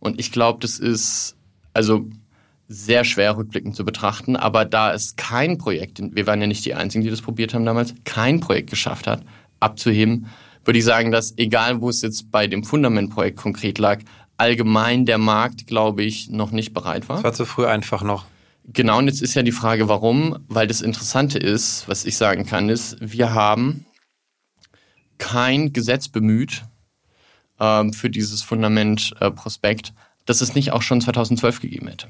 Und 0.00 0.18
ich 0.18 0.32
glaube, 0.32 0.58
das 0.60 0.78
ist, 0.78 1.36
also 1.72 2.06
sehr 2.68 3.04
schwer 3.04 3.36
rückblickend 3.36 3.76
zu 3.76 3.84
betrachten, 3.84 4.36
aber 4.36 4.64
da 4.64 4.92
es 4.92 5.16
kein 5.16 5.58
Projekt, 5.58 6.00
wir 6.00 6.26
waren 6.26 6.40
ja 6.40 6.46
nicht 6.46 6.64
die 6.64 6.74
Einzigen, 6.74 7.04
die 7.04 7.10
das 7.10 7.22
probiert 7.22 7.54
haben 7.54 7.64
damals, 7.64 7.94
kein 8.04 8.40
Projekt 8.40 8.70
geschafft 8.70 9.06
hat, 9.06 9.22
abzuheben, 9.60 10.26
würde 10.64 10.78
ich 10.78 10.84
sagen, 10.84 11.10
dass 11.10 11.36
egal 11.36 11.80
wo 11.80 11.90
es 11.90 12.00
jetzt 12.02 12.30
bei 12.30 12.46
dem 12.46 12.64
Fundamentprojekt 12.64 13.36
konkret 13.36 13.78
lag, 13.78 14.00
allgemein 14.36 15.06
der 15.06 15.18
Markt, 15.18 15.66
glaube 15.66 16.02
ich, 16.02 16.30
noch 16.30 16.50
nicht 16.50 16.72
bereit 16.72 17.08
war. 17.08 17.18
Es 17.18 17.24
war 17.24 17.32
zu 17.32 17.44
früh 17.44 17.66
einfach 17.66 18.02
noch. 18.02 18.24
Genau, 18.66 18.98
und 18.98 19.08
jetzt 19.08 19.20
ist 19.20 19.34
ja 19.34 19.42
die 19.42 19.52
Frage, 19.52 19.88
warum? 19.88 20.38
Weil 20.48 20.66
das 20.66 20.80
Interessante 20.80 21.38
ist, 21.38 21.86
was 21.86 22.06
ich 22.06 22.16
sagen 22.16 22.46
kann, 22.46 22.70
ist, 22.70 22.96
wir 23.00 23.34
haben 23.34 23.84
kein 25.18 25.72
Gesetz 25.72 26.08
bemüht 26.08 26.64
ähm, 27.60 27.92
für 27.92 28.08
dieses 28.08 28.42
Fundament-Prospekt, 28.42 29.92
dass 30.24 30.40
es 30.40 30.54
nicht 30.54 30.72
auch 30.72 30.82
schon 30.82 31.02
2012 31.02 31.60
gegeben 31.60 31.88
hätte. 31.88 32.08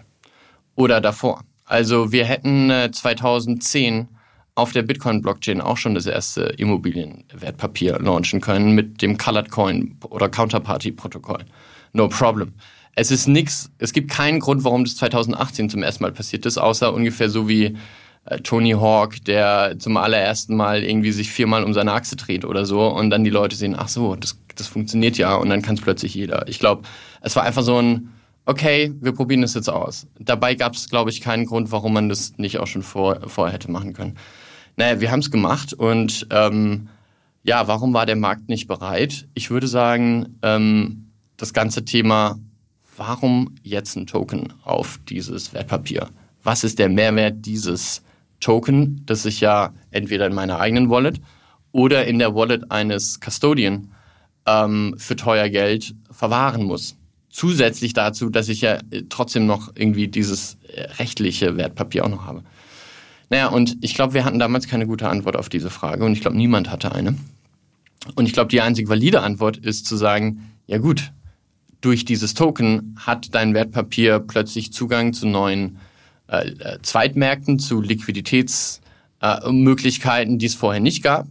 Oder 0.76 1.00
davor. 1.00 1.42
Also 1.64 2.12
wir 2.12 2.24
hätten 2.24 2.70
2010 2.92 3.94
äh, 3.94 4.06
auf 4.54 4.72
der 4.72 4.82
Bitcoin-Blockchain 4.82 5.60
auch 5.60 5.76
schon 5.76 5.94
das 5.94 6.06
erste 6.06 6.42
Immobilienwertpapier 6.42 7.98
launchen 7.98 8.40
können 8.40 8.72
mit 8.72 9.02
dem 9.02 9.18
Colored 9.18 9.50
Coin 9.50 9.96
oder 10.08 10.28
Counterparty-Protokoll. 10.28 11.44
No 11.92 12.08
problem. 12.08 12.52
Es 12.94 13.10
ist 13.10 13.26
nichts, 13.26 13.70
es 13.78 13.92
gibt 13.92 14.10
keinen 14.10 14.38
Grund, 14.38 14.62
warum 14.62 14.84
das 14.84 14.96
2018 14.96 15.70
zum 15.70 15.82
ersten 15.82 16.04
Mal 16.04 16.12
passiert 16.12 16.46
ist, 16.46 16.58
außer 16.58 16.94
ungefähr 16.94 17.28
so 17.28 17.48
wie 17.48 17.76
äh, 18.26 18.38
Tony 18.40 18.70
Hawk, 18.72 19.24
der 19.24 19.76
zum 19.78 19.96
allerersten 19.96 20.54
Mal 20.54 20.84
irgendwie 20.84 21.10
sich 21.10 21.30
viermal 21.30 21.64
um 21.64 21.74
seine 21.74 21.92
Achse 21.92 22.14
dreht 22.14 22.44
oder 22.44 22.64
so 22.64 22.86
und 22.86 23.10
dann 23.10 23.24
die 23.24 23.30
Leute 23.30 23.56
sehen, 23.56 23.74
ach 23.76 23.88
so, 23.88 24.14
das, 24.14 24.38
das 24.54 24.68
funktioniert 24.68 25.18
ja 25.18 25.34
und 25.34 25.48
dann 25.48 25.62
kann 25.62 25.74
es 25.74 25.80
plötzlich 25.80 26.14
jeder. 26.14 26.46
Ich 26.46 26.60
glaube, 26.60 26.82
es 27.20 27.34
war 27.34 27.42
einfach 27.42 27.62
so 27.62 27.78
ein, 27.78 28.10
okay, 28.46 28.92
wir 29.00 29.12
probieren 29.12 29.42
das 29.42 29.54
jetzt 29.54 29.68
aus. 29.70 30.06
Dabei 30.18 30.54
gab 30.54 30.74
es, 30.74 30.88
glaube 30.88 31.10
ich, 31.10 31.20
keinen 31.20 31.46
Grund, 31.46 31.72
warum 31.72 31.92
man 31.94 32.08
das 32.08 32.36
nicht 32.38 32.58
auch 32.58 32.66
schon 32.66 32.82
vor, 32.82 33.28
vorher 33.28 33.54
hätte 33.54 33.70
machen 33.70 33.92
können. 33.92 34.16
Naja, 34.76 35.00
wir 35.00 35.10
haben 35.10 35.20
es 35.20 35.30
gemacht 35.30 35.72
und 35.72 36.26
ähm, 36.30 36.88
ja, 37.42 37.68
warum 37.68 37.94
war 37.94 38.06
der 38.06 38.16
Markt 38.16 38.48
nicht 38.48 38.66
bereit? 38.66 39.28
Ich 39.34 39.50
würde 39.50 39.68
sagen, 39.68 40.38
ähm, 40.42 41.10
das 41.36 41.52
ganze 41.52 41.84
Thema, 41.84 42.38
warum 42.96 43.54
jetzt 43.62 43.96
ein 43.96 44.06
Token 44.06 44.52
auf 44.64 44.98
dieses 45.08 45.52
Wertpapier? 45.52 46.08
Was 46.42 46.64
ist 46.64 46.78
der 46.78 46.88
Mehrwert 46.88 47.46
dieses 47.46 48.02
Token, 48.40 49.02
das 49.06 49.24
ich 49.24 49.40
ja 49.40 49.72
entweder 49.90 50.26
in 50.26 50.34
meiner 50.34 50.58
eigenen 50.58 50.90
Wallet 50.90 51.20
oder 51.72 52.06
in 52.06 52.18
der 52.18 52.34
Wallet 52.34 52.70
eines 52.70 53.20
Custodian 53.20 53.92
ähm, 54.46 54.94
für 54.98 55.16
teuer 55.16 55.48
Geld 55.48 55.94
verwahren 56.10 56.64
muss? 56.64 56.96
Zusätzlich 57.34 57.92
dazu, 57.94 58.30
dass 58.30 58.48
ich 58.48 58.60
ja 58.60 58.78
äh, 58.92 59.02
trotzdem 59.08 59.44
noch 59.44 59.72
irgendwie 59.74 60.06
dieses 60.06 60.56
äh, 60.72 60.82
rechtliche 60.82 61.56
Wertpapier 61.56 62.04
auch 62.04 62.08
noch 62.08 62.26
habe. 62.26 62.44
Naja, 63.28 63.48
und 63.48 63.76
ich 63.80 63.96
glaube, 63.96 64.14
wir 64.14 64.24
hatten 64.24 64.38
damals 64.38 64.68
keine 64.68 64.86
gute 64.86 65.08
Antwort 65.08 65.34
auf 65.34 65.48
diese 65.48 65.68
Frage 65.68 66.04
und 66.04 66.12
ich 66.12 66.20
glaube, 66.20 66.36
niemand 66.36 66.70
hatte 66.70 66.94
eine. 66.94 67.16
Und 68.14 68.26
ich 68.26 68.34
glaube, 68.34 68.50
die 68.50 68.60
einzig 68.60 68.88
valide 68.88 69.22
Antwort 69.22 69.56
ist 69.56 69.84
zu 69.84 69.96
sagen, 69.96 70.52
ja 70.68 70.78
gut, 70.78 71.10
durch 71.80 72.04
dieses 72.04 72.34
Token 72.34 72.94
hat 73.00 73.34
dein 73.34 73.52
Wertpapier 73.52 74.20
plötzlich 74.20 74.72
Zugang 74.72 75.12
zu 75.12 75.26
neuen 75.26 75.78
äh, 76.28 76.50
äh 76.50 76.78
Zweitmärkten, 76.82 77.58
zu 77.58 77.80
Liquiditätsmöglichkeiten, 77.80 80.36
äh, 80.36 80.38
die 80.38 80.46
es 80.46 80.54
vorher 80.54 80.80
nicht 80.80 81.02
gab. 81.02 81.26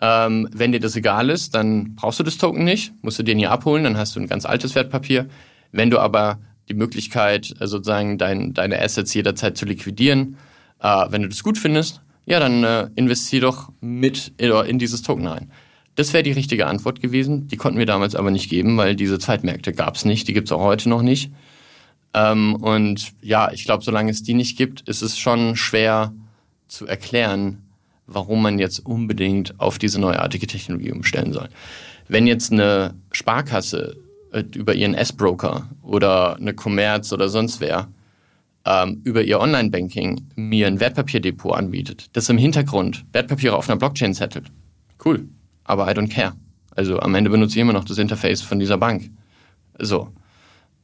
Ähm, 0.00 0.48
wenn 0.52 0.72
dir 0.72 0.80
das 0.80 0.96
egal 0.96 1.28
ist, 1.30 1.54
dann 1.54 1.94
brauchst 1.94 2.18
du 2.20 2.24
das 2.24 2.38
Token 2.38 2.64
nicht, 2.64 2.92
musst 3.02 3.18
du 3.18 3.22
den 3.22 3.38
hier 3.38 3.50
abholen, 3.50 3.84
dann 3.84 3.98
hast 3.98 4.16
du 4.16 4.20
ein 4.20 4.28
ganz 4.28 4.46
altes 4.46 4.74
Wertpapier. 4.74 5.28
Wenn 5.72 5.90
du 5.90 5.98
aber 5.98 6.38
die 6.68 6.74
Möglichkeit, 6.74 7.54
äh, 7.60 7.66
sozusagen 7.66 8.16
dein, 8.16 8.54
deine 8.54 8.80
Assets 8.80 9.12
jederzeit 9.12 9.56
zu 9.56 9.66
liquidieren, 9.66 10.36
äh, 10.80 11.06
wenn 11.10 11.22
du 11.22 11.28
das 11.28 11.42
gut 11.42 11.58
findest, 11.58 12.00
ja, 12.24 12.40
dann 12.40 12.64
äh, 12.64 12.88
investier 12.94 13.40
doch 13.42 13.70
mit 13.80 14.32
in, 14.38 14.50
in 14.50 14.78
dieses 14.78 15.02
Token 15.02 15.26
rein. 15.26 15.50
Das 15.96 16.12
wäre 16.12 16.22
die 16.22 16.32
richtige 16.32 16.66
Antwort 16.66 17.00
gewesen. 17.00 17.48
Die 17.48 17.56
konnten 17.56 17.78
wir 17.78 17.86
damals 17.86 18.14
aber 18.14 18.30
nicht 18.30 18.48
geben, 18.48 18.76
weil 18.76 18.96
diese 18.96 19.18
Zeitmärkte 19.18 19.72
gab 19.72 19.96
es 19.96 20.04
nicht. 20.04 20.28
Die 20.28 20.32
gibt 20.32 20.48
es 20.48 20.52
auch 20.52 20.62
heute 20.62 20.88
noch 20.88 21.02
nicht. 21.02 21.32
Ähm, 22.14 22.54
und 22.56 23.12
ja, 23.20 23.50
ich 23.52 23.64
glaube, 23.64 23.84
solange 23.84 24.10
es 24.10 24.22
die 24.22 24.34
nicht 24.34 24.56
gibt, 24.56 24.82
ist 24.88 25.02
es 25.02 25.18
schon 25.18 25.56
schwer 25.56 26.12
zu 26.68 26.86
erklären, 26.86 27.58
warum 28.12 28.42
man 28.42 28.58
jetzt 28.58 28.84
unbedingt 28.84 29.58
auf 29.58 29.78
diese 29.78 30.00
neuartige 30.00 30.46
Technologie 30.46 30.92
umstellen 30.92 31.32
soll. 31.32 31.48
Wenn 32.08 32.26
jetzt 32.26 32.52
eine 32.52 32.94
Sparkasse 33.12 33.96
äh, 34.32 34.42
über 34.54 34.74
ihren 34.74 34.94
S-Broker 34.94 35.68
oder 35.82 36.36
eine 36.36 36.52
Commerz 36.52 37.12
oder 37.12 37.28
sonst 37.28 37.60
wer 37.60 37.88
ähm, 38.66 39.00
über 39.04 39.22
ihr 39.22 39.40
Online-Banking 39.40 40.28
mir 40.34 40.66
ein 40.66 40.80
Wertpapierdepot 40.80 41.54
anbietet, 41.54 42.10
das 42.12 42.28
im 42.28 42.38
Hintergrund 42.38 43.04
Wertpapiere 43.12 43.56
auf 43.56 43.70
einer 43.70 43.78
Blockchain 43.78 44.12
settelt, 44.12 44.50
cool, 45.04 45.28
aber 45.64 45.88
I 45.90 45.94
don't 45.94 46.12
care. 46.12 46.34
Also 46.74 46.98
am 46.98 47.14
Ende 47.14 47.30
benutze 47.30 47.56
ich 47.56 47.62
immer 47.62 47.72
noch 47.72 47.84
das 47.84 47.98
Interface 47.98 48.42
von 48.42 48.58
dieser 48.58 48.78
Bank. 48.78 49.10
So. 49.78 50.08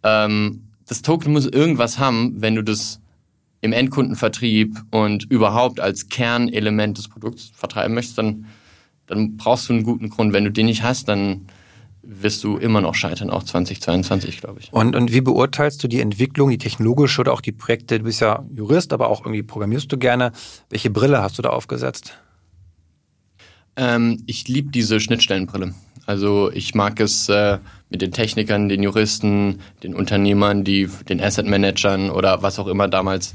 Ähm, 0.02 0.62
das 0.88 1.02
Token 1.02 1.32
muss 1.32 1.46
irgendwas 1.46 1.98
haben, 1.98 2.40
wenn 2.40 2.54
du 2.54 2.62
das 2.62 3.00
im 3.66 3.72
Endkundenvertrieb 3.72 4.76
und 4.90 5.30
überhaupt 5.30 5.80
als 5.80 6.08
Kernelement 6.08 6.96
des 6.96 7.08
Produkts 7.08 7.50
vertreiben 7.54 7.94
möchtest, 7.94 8.18
dann, 8.18 8.46
dann 9.06 9.36
brauchst 9.36 9.68
du 9.68 9.74
einen 9.74 9.82
guten 9.82 10.08
Grund. 10.08 10.32
Wenn 10.32 10.44
du 10.44 10.50
den 10.50 10.66
nicht 10.66 10.82
hast, 10.82 11.08
dann 11.08 11.46
wirst 12.02 12.44
du 12.44 12.56
immer 12.56 12.80
noch 12.80 12.94
scheitern, 12.94 13.30
auch 13.30 13.42
2022, 13.42 14.40
glaube 14.40 14.60
ich. 14.60 14.72
Und, 14.72 14.94
und 14.94 15.12
wie 15.12 15.20
beurteilst 15.20 15.82
du 15.82 15.88
die 15.88 16.00
Entwicklung, 16.00 16.50
die 16.50 16.58
technologische 16.58 17.20
oder 17.20 17.32
auch 17.32 17.40
die 17.40 17.52
Projekte? 17.52 17.98
Du 17.98 18.04
bist 18.04 18.20
ja 18.20 18.44
Jurist, 18.54 18.92
aber 18.92 19.08
auch 19.08 19.20
irgendwie 19.22 19.42
programmierst 19.42 19.90
du 19.90 19.98
gerne. 19.98 20.32
Welche 20.70 20.90
Brille 20.90 21.20
hast 21.20 21.36
du 21.38 21.42
da 21.42 21.50
aufgesetzt? 21.50 22.16
Ähm, 23.76 24.22
ich 24.26 24.46
liebe 24.48 24.70
diese 24.70 25.00
Schnittstellenbrille. 25.00 25.74
Also 26.06 26.52
ich 26.52 26.74
mag 26.74 27.00
es 27.00 27.28
äh, 27.28 27.58
mit 27.90 28.00
den 28.00 28.12
Technikern, 28.12 28.68
den 28.68 28.82
Juristen, 28.82 29.60
den 29.82 29.94
Unternehmern, 29.94 30.62
die, 30.62 30.88
den 31.08 31.20
Asset 31.20 31.46
Managern 31.46 32.10
oder 32.10 32.42
was 32.42 32.58
auch 32.60 32.68
immer 32.68 32.86
damals 32.88 33.34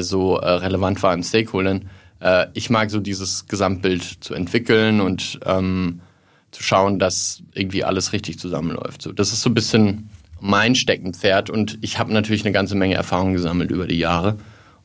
so 0.00 0.38
äh, 0.38 0.48
relevant 0.48 1.02
war 1.02 1.12
an 1.12 1.22
Stakeholdern. 1.22 1.88
Äh, 2.20 2.46
ich 2.54 2.70
mag 2.70 2.90
so 2.90 3.00
dieses 3.00 3.46
Gesamtbild 3.46 4.02
zu 4.20 4.34
entwickeln 4.34 5.00
und 5.00 5.40
ähm, 5.44 6.00
zu 6.50 6.62
schauen, 6.62 6.98
dass 6.98 7.42
irgendwie 7.54 7.84
alles 7.84 8.12
richtig 8.12 8.38
zusammenläuft. 8.38 9.02
So, 9.02 9.12
das 9.12 9.32
ist 9.32 9.42
so 9.42 9.50
ein 9.50 9.54
bisschen 9.54 10.10
mein 10.40 10.74
Steckenpferd 10.74 11.50
und 11.50 11.78
ich 11.82 11.98
habe 11.98 12.12
natürlich 12.12 12.44
eine 12.44 12.52
ganze 12.52 12.74
Menge 12.74 12.94
Erfahrung 12.94 13.32
gesammelt 13.32 13.70
über 13.70 13.86
die 13.86 13.98
Jahre 13.98 14.38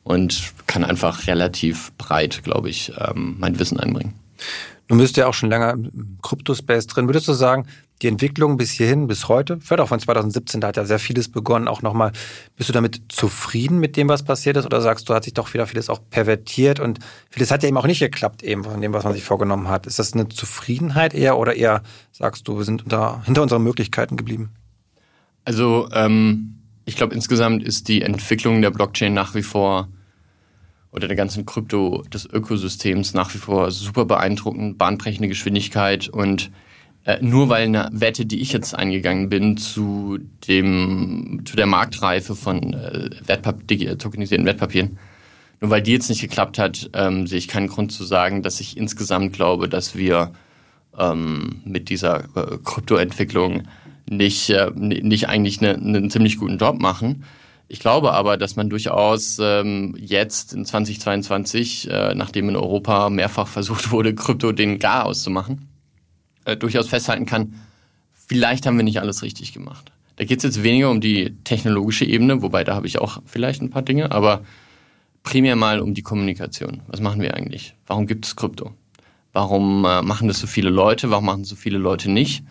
und 0.04 0.52
kann 0.66 0.84
einfach 0.84 1.26
relativ 1.26 1.92
breit, 1.98 2.42
glaube 2.44 2.70
ich, 2.70 2.92
ähm, 2.98 3.36
mein 3.38 3.58
Wissen 3.58 3.78
einbringen. 3.78 4.14
Du 4.86 4.96
bist 4.96 5.16
ja 5.18 5.26
auch 5.26 5.34
schon 5.34 5.50
länger 5.50 5.72
im 5.72 6.18
Kryptospace 6.22 6.86
drin. 6.86 7.08
Würdest 7.08 7.28
du 7.28 7.34
sagen, 7.34 7.66
die 8.02 8.08
Entwicklung 8.08 8.56
bis 8.56 8.70
hierhin, 8.70 9.06
bis 9.06 9.28
heute, 9.28 9.58
vielleicht 9.60 9.80
auch 9.80 9.88
von 9.88 9.98
2017, 9.98 10.60
da 10.60 10.68
hat 10.68 10.76
ja 10.76 10.84
sehr 10.84 10.98
vieles 10.98 11.30
begonnen, 11.30 11.66
auch 11.66 11.82
nochmal, 11.82 12.12
bist 12.56 12.68
du 12.68 12.72
damit 12.72 13.00
zufrieden 13.08 13.78
mit 13.78 13.96
dem, 13.96 14.08
was 14.08 14.22
passiert 14.22 14.56
ist? 14.56 14.66
Oder 14.66 14.80
sagst 14.80 15.08
du, 15.08 15.14
hat 15.14 15.24
sich 15.24 15.34
doch 15.34 15.52
wieder 15.52 15.66
vieles 15.66 15.88
auch 15.88 16.00
pervertiert 16.08 16.80
und 16.80 17.00
vieles 17.30 17.50
hat 17.50 17.62
ja 17.62 17.68
eben 17.68 17.76
auch 17.76 17.86
nicht 17.86 18.00
geklappt, 18.00 18.42
eben 18.42 18.64
von 18.64 18.80
dem, 18.80 18.92
was 18.92 19.04
man 19.04 19.14
sich 19.14 19.24
vorgenommen 19.24 19.68
hat. 19.68 19.86
Ist 19.86 19.98
das 19.98 20.12
eine 20.12 20.28
Zufriedenheit 20.28 21.14
eher 21.14 21.38
oder 21.38 21.54
eher 21.54 21.82
sagst 22.12 22.46
du, 22.46 22.56
wir 22.56 22.64
sind 22.64 22.84
unter, 22.84 23.22
hinter 23.24 23.42
unseren 23.42 23.62
Möglichkeiten 23.62 24.16
geblieben? 24.16 24.50
Also, 25.44 25.88
ähm, 25.92 26.58
ich 26.84 26.96
glaube, 26.96 27.14
insgesamt 27.14 27.62
ist 27.62 27.88
die 27.88 28.02
Entwicklung 28.02 28.62
der 28.62 28.70
Blockchain 28.70 29.12
nach 29.12 29.34
wie 29.34 29.42
vor 29.42 29.88
oder 30.90 31.06
der 31.06 31.16
ganzen 31.16 31.44
Krypto 31.44 32.02
des 32.12 32.26
Ökosystems 32.26 33.12
nach 33.12 33.34
wie 33.34 33.38
vor 33.38 33.70
super 33.70 34.04
beeindruckend, 34.04 34.78
bahnbrechende 34.78 35.28
Geschwindigkeit 35.28 36.08
und 36.08 36.50
äh, 37.08 37.22
nur 37.22 37.48
weil 37.48 37.64
eine 37.64 37.88
Wette, 37.90 38.26
die 38.26 38.42
ich 38.42 38.52
jetzt 38.52 38.74
eingegangen 38.74 39.30
bin, 39.30 39.56
zu 39.56 40.18
dem 40.46 41.40
zu 41.46 41.56
der 41.56 41.64
Marktreife 41.64 42.36
von 42.36 42.74
äh, 42.74 43.08
Wertpap 43.24 43.66
tokenisierten 43.98 44.44
Wertpapieren, 44.44 44.98
nur 45.62 45.70
weil 45.70 45.80
die 45.80 45.92
jetzt 45.92 46.10
nicht 46.10 46.20
geklappt 46.20 46.58
hat, 46.58 46.90
ähm, 46.92 47.26
sehe 47.26 47.38
ich 47.38 47.48
keinen 47.48 47.68
Grund 47.68 47.92
zu 47.92 48.04
sagen, 48.04 48.42
dass 48.42 48.60
ich 48.60 48.76
insgesamt 48.76 49.32
glaube, 49.32 49.70
dass 49.70 49.96
wir 49.96 50.32
ähm, 50.98 51.62
mit 51.64 51.88
dieser 51.88 52.24
äh, 52.36 52.58
Kryptoentwicklung 52.62 53.62
nicht, 54.10 54.50
äh, 54.50 54.70
nicht 54.74 55.30
eigentlich 55.30 55.62
eine, 55.62 55.76
einen 55.76 56.10
ziemlich 56.10 56.36
guten 56.36 56.58
Job 56.58 56.78
machen. 56.78 57.24
Ich 57.68 57.80
glaube 57.80 58.12
aber, 58.12 58.36
dass 58.36 58.56
man 58.56 58.68
durchaus 58.68 59.38
ähm, 59.40 59.96
jetzt 59.98 60.52
in 60.52 60.66
2022, 60.66 61.90
äh, 61.90 62.14
nachdem 62.14 62.50
in 62.50 62.56
Europa 62.56 63.08
mehrfach 63.08 63.48
versucht 63.48 63.92
wurde, 63.92 64.14
Krypto 64.14 64.52
den 64.52 64.78
Gar 64.78 65.06
auszumachen, 65.06 65.68
äh, 66.48 66.56
durchaus 66.56 66.88
festhalten 66.88 67.26
kann, 67.26 67.54
vielleicht 68.12 68.66
haben 68.66 68.76
wir 68.76 68.84
nicht 68.84 69.00
alles 69.00 69.22
richtig 69.22 69.52
gemacht. 69.52 69.92
Da 70.16 70.24
geht 70.24 70.38
es 70.38 70.44
jetzt 70.44 70.62
weniger 70.62 70.90
um 70.90 71.00
die 71.00 71.36
technologische 71.44 72.04
Ebene, 72.04 72.42
wobei 72.42 72.64
da 72.64 72.74
habe 72.74 72.86
ich 72.86 72.98
auch 72.98 73.20
vielleicht 73.26 73.62
ein 73.62 73.70
paar 73.70 73.82
Dinge, 73.82 74.10
aber 74.10 74.42
primär 75.22 75.56
mal 75.56 75.80
um 75.80 75.94
die 75.94 76.02
Kommunikation. 76.02 76.82
Was 76.88 77.00
machen 77.00 77.20
wir 77.20 77.34
eigentlich? 77.34 77.74
Warum 77.86 78.06
gibt 78.06 78.26
es 78.26 78.34
Krypto? 78.34 78.72
Warum 79.32 79.84
äh, 79.84 80.02
machen 80.02 80.26
das 80.26 80.40
so 80.40 80.46
viele 80.46 80.70
Leute? 80.70 81.10
Warum 81.10 81.26
machen 81.26 81.44
so 81.44 81.54
viele 81.54 81.78
Leute 81.78 82.10
nicht? 82.10 82.42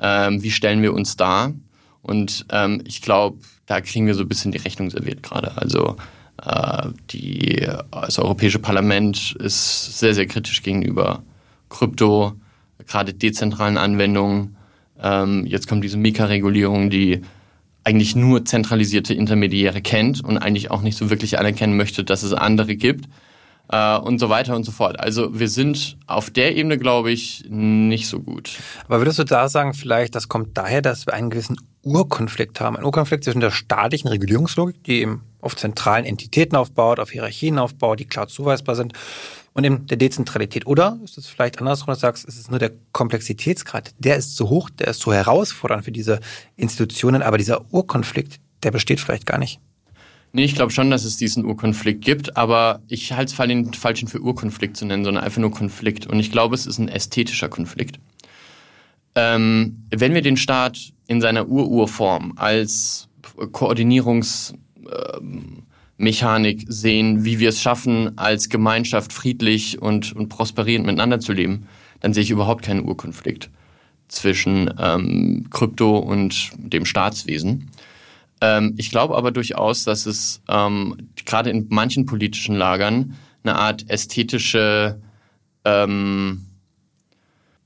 Ähm, 0.00 0.42
wie 0.42 0.50
stellen 0.50 0.80
wir 0.80 0.94
uns 0.94 1.16
dar? 1.16 1.52
Und 2.00 2.46
ähm, 2.50 2.82
ich 2.86 3.02
glaube, 3.02 3.38
da 3.66 3.80
kriegen 3.80 4.06
wir 4.06 4.14
so 4.14 4.22
ein 4.22 4.28
bisschen 4.28 4.52
die 4.52 4.58
Rechnung 4.58 4.90
serviert 4.90 5.22
gerade. 5.22 5.56
Also 5.56 5.96
äh, 6.44 6.88
die, 7.10 7.68
das 7.90 8.18
Europäische 8.18 8.58
Parlament 8.58 9.36
ist 9.38 9.98
sehr, 9.98 10.14
sehr 10.14 10.26
kritisch 10.26 10.62
gegenüber 10.62 11.22
Krypto, 11.68 12.34
gerade 12.86 13.14
dezentralen 13.14 13.78
Anwendungen. 13.78 14.56
Ähm, 15.00 15.46
jetzt 15.46 15.68
kommt 15.68 15.84
diese 15.84 15.96
Mika-Regulierung, 15.96 16.90
die 16.90 17.22
eigentlich 17.84 18.14
nur 18.14 18.44
zentralisierte 18.44 19.14
Intermediäre 19.14 19.82
kennt 19.82 20.22
und 20.22 20.38
eigentlich 20.38 20.70
auch 20.70 20.82
nicht 20.82 20.96
so 20.96 21.10
wirklich 21.10 21.38
anerkennen 21.38 21.76
möchte, 21.76 22.04
dass 22.04 22.22
es 22.22 22.32
andere 22.32 22.76
gibt. 22.76 23.08
äh, 23.72 23.96
und 23.98 24.18
so 24.18 24.28
weiter 24.28 24.54
und 24.54 24.64
so 24.64 24.70
fort. 24.70 25.00
Also 25.00 25.38
wir 25.38 25.48
sind 25.48 25.96
auf 26.06 26.30
der 26.30 26.56
Ebene, 26.56 26.78
glaube 26.78 27.10
ich, 27.10 27.44
nicht 27.48 28.06
so 28.06 28.20
gut. 28.20 28.58
Aber 28.86 28.98
würdest 29.00 29.18
du 29.18 29.24
da 29.24 29.48
sagen, 29.48 29.74
vielleicht, 29.74 30.14
das 30.14 30.28
kommt 30.28 30.56
daher, 30.56 30.82
dass 30.82 31.06
wir 31.06 31.14
einen 31.14 31.30
gewissen 31.30 31.56
Urkonflikt 31.82 32.60
haben? 32.60 32.76
Ein 32.76 32.84
Urkonflikt 32.84 33.24
zwischen 33.24 33.40
der 33.40 33.50
staatlichen 33.50 34.08
Regulierungslogik, 34.08 34.84
die 34.84 35.00
eben 35.00 35.22
auf 35.40 35.56
zentralen 35.56 36.04
Entitäten 36.04 36.56
aufbaut, 36.56 37.00
auf 37.00 37.10
Hierarchien 37.10 37.58
aufbaut, 37.58 37.98
die 37.98 38.04
klar 38.04 38.28
zuweisbar 38.28 38.76
sind, 38.76 38.92
und 39.54 39.64
eben 39.64 39.86
der 39.86 39.96
Dezentralität. 39.96 40.66
Oder 40.66 40.98
ist 41.04 41.18
es 41.18 41.26
vielleicht 41.26 41.58
andersrum, 41.58 41.88
dass 41.88 41.98
du 41.98 42.02
sagst, 42.02 42.28
es 42.28 42.38
ist 42.38 42.50
nur 42.50 42.58
der 42.58 42.72
Komplexitätsgrad, 42.92 43.94
der 43.98 44.16
ist 44.16 44.36
zu 44.36 44.48
hoch, 44.48 44.70
der 44.70 44.88
ist 44.88 45.00
zu 45.00 45.12
herausfordernd 45.12 45.84
für 45.84 45.92
diese 45.92 46.20
Institutionen, 46.56 47.22
aber 47.22 47.38
dieser 47.38 47.72
Urkonflikt, 47.72 48.40
der 48.62 48.70
besteht 48.70 49.00
vielleicht 49.00 49.26
gar 49.26 49.38
nicht. 49.38 49.60
Nee, 50.34 50.44
ich 50.44 50.54
glaube 50.54 50.72
schon, 50.72 50.90
dass 50.90 51.04
es 51.04 51.18
diesen 51.18 51.44
Urkonflikt 51.44 52.02
gibt, 52.02 52.38
aber 52.38 52.80
ich 52.88 53.12
halte 53.12 53.32
es 53.32 53.36
den 53.36 53.74
falschen 53.74 54.08
für 54.08 54.20
Urkonflikt 54.20 54.78
zu 54.78 54.86
nennen, 54.86 55.04
sondern 55.04 55.24
einfach 55.24 55.40
nur 55.40 55.50
Konflikt. 55.50 56.06
Und 56.06 56.18
ich 56.18 56.32
glaube, 56.32 56.54
es 56.54 56.64
ist 56.64 56.78
ein 56.78 56.88
ästhetischer 56.88 57.50
Konflikt. 57.50 57.98
Ähm, 59.14 59.84
wenn 59.90 60.14
wir 60.14 60.22
den 60.22 60.38
Staat 60.38 60.78
in 61.06 61.20
seiner 61.20 61.46
Ururform 61.48 62.32
als 62.36 63.08
Koordinierungsmechanik 63.52 64.58
ähm, 65.20 65.62
sehen, 66.68 67.24
wie 67.24 67.38
wir 67.38 67.48
es 67.48 67.60
schaffen, 67.60 68.16
als 68.18 68.48
Gemeinschaft 68.48 69.12
friedlich 69.12 69.80
und, 69.80 70.12
und 70.12 70.28
prosperierend 70.28 70.86
miteinander 70.86 71.20
zu 71.20 71.32
leben, 71.32 71.66
dann 72.00 72.12
sehe 72.12 72.22
ich 72.22 72.30
überhaupt 72.30 72.64
keinen 72.64 72.86
Urkonflikt 72.86 73.50
zwischen 74.08 74.72
ähm, 74.78 75.46
Krypto 75.50 75.98
und 75.98 76.50
dem 76.56 76.84
Staatswesen. 76.84 77.70
Ähm, 78.40 78.74
ich 78.76 78.90
glaube 78.90 79.16
aber 79.16 79.30
durchaus, 79.30 79.84
dass 79.84 80.06
es 80.06 80.42
ähm, 80.48 80.96
gerade 81.24 81.50
in 81.50 81.66
manchen 81.70 82.04
politischen 82.04 82.56
Lagern 82.56 83.14
eine 83.44 83.56
Art 83.56 83.88
ästhetische 83.88 85.00
ähm, 85.64 86.46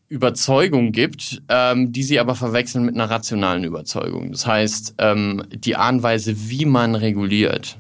Überzeugung 0.09 0.93
gibt, 0.93 1.43
ähm, 1.49 1.93
die 1.93 2.03
sie 2.03 2.21
aber 2.21 2.35
verwechseln 2.35 2.85
mit 2.85 2.95
einer 2.95 3.11
rationalen 3.11 3.65
Überzeugung. 3.65 4.31
Das 4.31 4.47
heißt, 4.47 4.95
ähm, 4.99 5.43
die 5.51 5.77
Art 5.77 5.95
und 5.95 6.03
Weise, 6.03 6.49
wie 6.49 6.65
man 6.65 6.95
reguliert, 6.95 7.77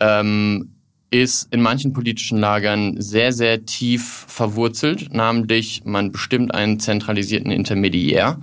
ähm, 0.00 0.72
ist 1.10 1.52
in 1.52 1.62
manchen 1.62 1.92
politischen 1.92 2.38
Lagern 2.38 3.00
sehr, 3.00 3.32
sehr 3.32 3.64
tief 3.64 4.24
verwurzelt. 4.28 5.14
Namentlich, 5.14 5.82
man 5.84 6.12
bestimmt 6.12 6.52
einen 6.54 6.80
zentralisierten 6.80 7.50
Intermediär, 7.50 8.38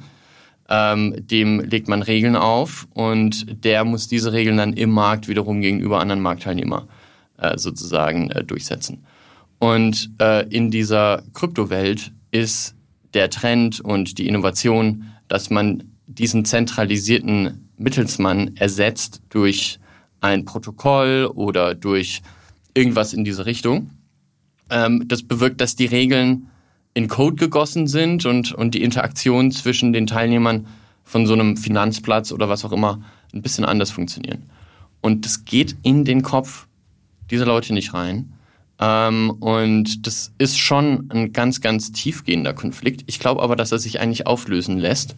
ähm, 0.69 1.15
dem 1.19 1.59
legt 1.59 1.87
man 1.87 2.01
Regeln 2.01 2.35
auf 2.35 2.87
und 2.93 3.63
der 3.65 3.83
muss 3.83 4.07
diese 4.07 4.31
Regeln 4.31 4.57
dann 4.57 4.73
im 4.73 4.91
Markt 4.91 5.27
wiederum 5.27 5.61
gegenüber 5.61 5.99
anderen 5.99 6.21
Marktteilnehmern 6.21 6.87
äh, 7.37 7.57
sozusagen 7.57 8.31
äh, 8.31 8.43
durchsetzen. 8.43 9.05
Und 9.59 10.11
äh, 10.19 10.47
in 10.47 10.71
dieser 10.71 11.23
Kryptowelt 11.33 12.11
ist 12.31 12.75
der 13.13 13.29
Trend 13.29 13.79
und 13.81 14.17
die 14.17 14.27
Innovation, 14.27 15.05
dass 15.27 15.49
man 15.49 15.83
diesen 16.07 16.45
zentralisierten 16.45 17.69
Mittelsmann 17.77 18.55
ersetzt 18.55 19.21
durch 19.29 19.79
ein 20.23 20.45
Protokoll 20.45 21.29
oder 21.33 21.75
durch 21.75 22.21
irgendwas 22.73 23.13
in 23.13 23.23
diese 23.23 23.45
Richtung. 23.45 23.91
Ähm, 24.69 25.03
das 25.07 25.23
bewirkt, 25.23 25.61
dass 25.61 25.75
die 25.75 25.85
Regeln 25.85 26.49
in 26.93 27.07
Code 27.07 27.35
gegossen 27.35 27.87
sind 27.87 28.25
und, 28.25 28.53
und 28.53 28.73
die 28.73 28.83
Interaktion 28.83 29.51
zwischen 29.51 29.93
den 29.93 30.07
Teilnehmern 30.07 30.67
von 31.03 31.27
so 31.27 31.33
einem 31.33 31.57
Finanzplatz 31.57 32.31
oder 32.31 32.47
was 32.47 32.63
auch 32.63 32.71
immer 32.71 33.01
ein 33.33 33.41
bisschen 33.41 33.65
anders 33.65 33.91
funktionieren. 33.91 34.43
Und 35.01 35.25
das 35.25 35.43
geht 35.43 35.75
in 35.83 36.05
den 36.05 36.21
Kopf 36.21 36.67
dieser 37.29 37.45
Leute 37.45 37.73
nicht 37.73 37.93
rein. 37.93 38.33
Ähm, 38.79 39.29
und 39.29 40.07
das 40.07 40.31
ist 40.37 40.57
schon 40.57 41.09
ein 41.11 41.33
ganz, 41.33 41.59
ganz 41.59 41.91
tiefgehender 41.91 42.53
Konflikt. 42.53 43.03
Ich 43.07 43.19
glaube 43.19 43.41
aber, 43.41 43.57
dass 43.57 43.73
er 43.73 43.79
sich 43.79 43.99
eigentlich 43.99 44.25
auflösen 44.25 44.77
lässt, 44.77 45.17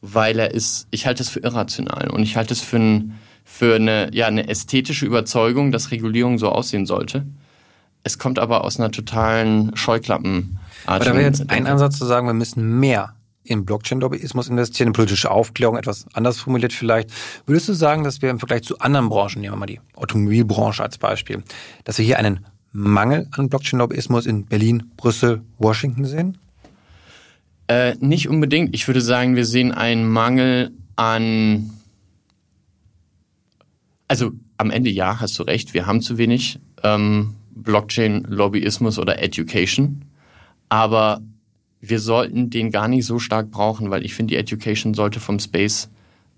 weil 0.00 0.38
er 0.38 0.52
ist, 0.52 0.86
ich 0.90 1.06
halte 1.06 1.22
es 1.22 1.28
für 1.28 1.40
irrational 1.40 2.08
und 2.10 2.22
ich 2.22 2.36
halte 2.36 2.54
es 2.54 2.62
für, 2.62 2.78
ein, 2.78 3.18
für 3.48 3.76
eine, 3.76 4.12
ja, 4.12 4.26
eine 4.26 4.48
ästhetische 4.48 5.06
Überzeugung, 5.06 5.70
dass 5.70 5.92
Regulierung 5.92 6.36
so 6.36 6.50
aussehen 6.50 6.84
sollte. 6.84 7.24
Es 8.02 8.18
kommt 8.18 8.38
aber 8.38 8.64
aus 8.64 8.78
einer 8.78 8.90
totalen 8.90 9.74
Scheuklappen. 9.76 10.58
Aber 10.84 11.04
da 11.04 11.14
wäre 11.14 11.24
jetzt 11.24 11.48
ein 11.48 11.66
Ansatz 11.66 11.96
zu 11.96 12.04
sagen, 12.04 12.26
wir 12.26 12.34
müssen 12.34 12.78
mehr 12.80 13.14
in 13.44 13.64
Blockchain-Lobbyismus 13.64 14.48
investieren, 14.48 14.88
in 14.88 14.92
politische 14.92 15.30
Aufklärung, 15.30 15.76
etwas 15.76 16.06
anders 16.12 16.40
formuliert 16.40 16.72
vielleicht. 16.72 17.10
Würdest 17.46 17.68
du 17.68 17.72
sagen, 17.72 18.02
dass 18.02 18.20
wir 18.20 18.30
im 18.30 18.40
Vergleich 18.40 18.64
zu 18.64 18.80
anderen 18.80 19.08
Branchen, 19.08 19.40
nehmen 19.40 19.54
wir 19.54 19.58
mal 19.58 19.66
die 19.66 19.80
Automobilbranche 19.94 20.82
als 20.82 20.98
Beispiel, 20.98 21.44
dass 21.84 21.98
wir 21.98 22.04
hier 22.04 22.18
einen 22.18 22.44
Mangel 22.72 23.28
an 23.30 23.48
Blockchain-Lobbyismus 23.48 24.26
in 24.26 24.44
Berlin, 24.46 24.90
Brüssel, 24.96 25.42
Washington 25.58 26.04
sehen? 26.04 26.38
Äh, 27.68 27.94
nicht 28.00 28.28
unbedingt. 28.28 28.74
Ich 28.74 28.86
würde 28.88 29.00
sagen, 29.00 29.36
wir 29.36 29.46
sehen 29.46 29.72
einen 29.72 30.08
Mangel 30.08 30.72
an. 30.96 31.70
Also 34.08 34.32
am 34.56 34.70
Ende 34.70 34.90
ja, 34.90 35.20
hast 35.20 35.38
du 35.38 35.42
recht, 35.42 35.74
wir 35.74 35.86
haben 35.86 36.00
zu 36.00 36.18
wenig 36.18 36.58
ähm, 36.82 37.34
Blockchain-Lobbyismus 37.54 38.98
oder 38.98 39.20
Education. 39.20 40.04
Aber 40.68 41.20
wir 41.80 42.00
sollten 42.00 42.50
den 42.50 42.70
gar 42.70 42.88
nicht 42.88 43.06
so 43.06 43.18
stark 43.18 43.50
brauchen, 43.50 43.90
weil 43.90 44.04
ich 44.04 44.14
finde, 44.14 44.32
die 44.34 44.38
Education 44.38 44.94
sollte 44.94 45.20
vom 45.20 45.38
Space 45.38 45.88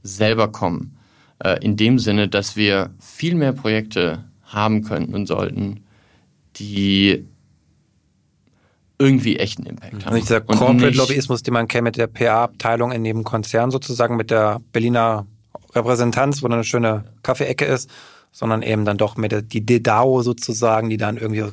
selber 0.02 0.48
kommen. 0.48 0.96
Äh, 1.40 1.64
in 1.64 1.76
dem 1.76 1.98
Sinne, 1.98 2.28
dass 2.28 2.56
wir 2.56 2.90
viel 2.98 3.34
mehr 3.34 3.52
Projekte 3.52 4.24
haben 4.42 4.82
könnten 4.82 5.14
und 5.14 5.26
sollten, 5.26 5.84
die 6.56 7.24
irgendwie 8.98 9.36
echten 9.36 9.64
Impact 9.64 10.04
haben. 10.04 10.14
Also 10.14 10.18
dieser 10.18 10.40
Corporate-Lobbyismus, 10.40 11.42
den 11.42 11.54
man 11.54 11.68
kennt 11.68 11.84
mit 11.84 11.96
der 11.96 12.08
PA-Abteilung 12.08 12.90
in 12.90 13.04
dem 13.04 13.22
Konzern 13.22 13.70
sozusagen, 13.70 14.16
mit 14.16 14.30
der 14.30 14.60
Berliner 14.72 15.26
Repräsentanz, 15.74 16.42
wo 16.42 16.46
eine 16.46 16.64
schöne 16.64 17.04
Kaffeeecke 17.22 17.64
ist, 17.64 17.90
sondern 18.32 18.62
eben 18.62 18.84
dann 18.84 18.96
doch 18.96 19.16
mit 19.16 19.32
der, 19.32 19.42
die 19.42 19.64
DDAO 19.64 20.22
sozusagen, 20.22 20.90
die 20.90 20.96
dann 20.96 21.16
irgendwie 21.16 21.44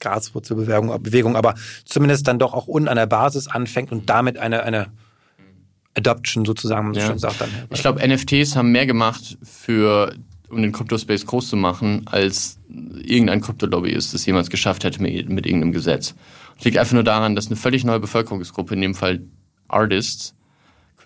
Graswurzelbewegung, 0.00 1.02
Bewegung, 1.02 1.36
aber 1.36 1.54
zumindest 1.84 2.28
dann 2.28 2.38
doch 2.38 2.52
auch 2.52 2.66
unten 2.66 2.88
an 2.88 2.96
der 2.96 3.06
Basis 3.06 3.48
anfängt 3.48 3.92
und 3.92 4.10
damit 4.10 4.38
eine, 4.38 4.62
eine 4.62 4.88
Adoption 5.94 6.44
sozusagen, 6.44 6.92
ja. 6.92 7.06
schon 7.06 7.18
sagt 7.18 7.40
dann. 7.40 7.48
Ich 7.70 7.80
glaube, 7.80 8.06
NFTs 8.06 8.56
haben 8.56 8.72
mehr 8.72 8.86
gemacht 8.86 9.38
für 9.42 10.14
um 10.48 10.62
den 10.62 10.70
Kryptospace 10.70 11.26
groß 11.26 11.48
zu 11.48 11.56
machen, 11.56 12.02
als 12.06 12.58
irgendein 12.68 13.40
Kryptolobbyist 13.40 14.14
es 14.14 14.26
jemals 14.26 14.48
geschafft 14.48 14.84
hätte 14.84 15.02
mit, 15.02 15.28
mit 15.28 15.44
irgendeinem 15.44 15.72
Gesetz. 15.72 16.14
Es 16.58 16.64
liegt 16.64 16.78
einfach 16.78 16.94
nur 16.94 17.02
daran, 17.02 17.34
dass 17.34 17.48
eine 17.48 17.56
völlig 17.56 17.84
neue 17.84 17.98
Bevölkerungsgruppe, 17.98 18.74
in 18.74 18.80
dem 18.80 18.94
Fall 18.94 19.22
Artists, 19.66 20.35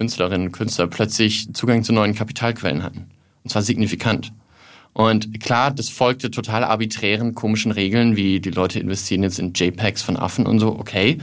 Künstlerinnen 0.00 0.46
und 0.46 0.52
Künstler, 0.52 0.86
plötzlich 0.86 1.52
Zugang 1.52 1.84
zu 1.84 1.92
neuen 1.92 2.14
Kapitalquellen 2.14 2.82
hatten. 2.82 3.10
Und 3.44 3.50
zwar 3.50 3.60
signifikant. 3.60 4.32
Und 4.94 5.40
klar, 5.42 5.70
das 5.70 5.90
folgte 5.90 6.30
total 6.30 6.64
arbiträren, 6.64 7.34
komischen 7.34 7.70
Regeln, 7.70 8.16
wie 8.16 8.40
die 8.40 8.50
Leute 8.50 8.80
investieren 8.80 9.22
jetzt 9.22 9.38
in 9.38 9.52
JPEGs 9.52 10.00
von 10.00 10.16
Affen 10.16 10.46
und 10.46 10.58
so, 10.58 10.68
okay. 10.68 11.18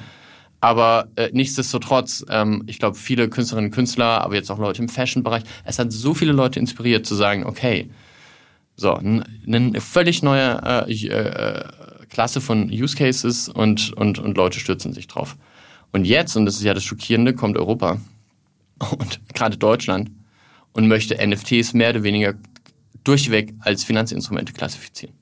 Aber 0.61 1.07
äh, 1.15 1.29
nichtsdestotrotz, 1.33 2.23
ähm, 2.29 2.65
ich 2.67 2.77
glaube, 2.77 2.95
viele 2.95 3.29
Künstlerinnen 3.29 3.71
und 3.71 3.75
Künstler, 3.75 4.21
aber 4.21 4.35
jetzt 4.35 4.51
auch 4.51 4.59
Leute 4.59 4.83
im 4.83 4.89
Fashion-Bereich, 4.89 5.41
es 5.65 5.79
hat 5.79 5.91
so 5.91 6.13
viele 6.13 6.31
Leute 6.31 6.59
inspiriert 6.59 7.07
zu 7.07 7.15
sagen, 7.15 7.45
okay, 7.47 7.89
so, 8.75 8.93
eine 8.93 9.81
völlig 9.81 10.21
neue 10.21 10.85
äh, 10.87 11.07
äh, 11.07 11.63
Klasse 12.09 12.41
von 12.41 12.69
Use 12.69 12.95
Cases 12.95 13.49
und, 13.49 13.91
und, 13.93 14.19
und 14.19 14.37
Leute 14.37 14.59
stürzen 14.59 14.93
sich 14.93 15.07
drauf. 15.07 15.35
Und 15.93 16.05
jetzt, 16.05 16.35
und 16.35 16.45
das 16.45 16.57
ist 16.57 16.63
ja 16.63 16.75
das 16.75 16.83
Schockierende, 16.83 17.33
kommt 17.33 17.57
Europa 17.57 17.99
und 18.97 19.19
gerade 19.33 19.57
Deutschland 19.57 20.11
und 20.73 20.87
möchte 20.87 21.17
NFTs 21.25 21.73
mehr 21.73 21.89
oder 21.89 22.03
weniger 22.03 22.35
durchweg 23.03 23.53
als 23.59 23.83
Finanzinstrumente 23.83 24.53
klassifizieren. 24.53 25.15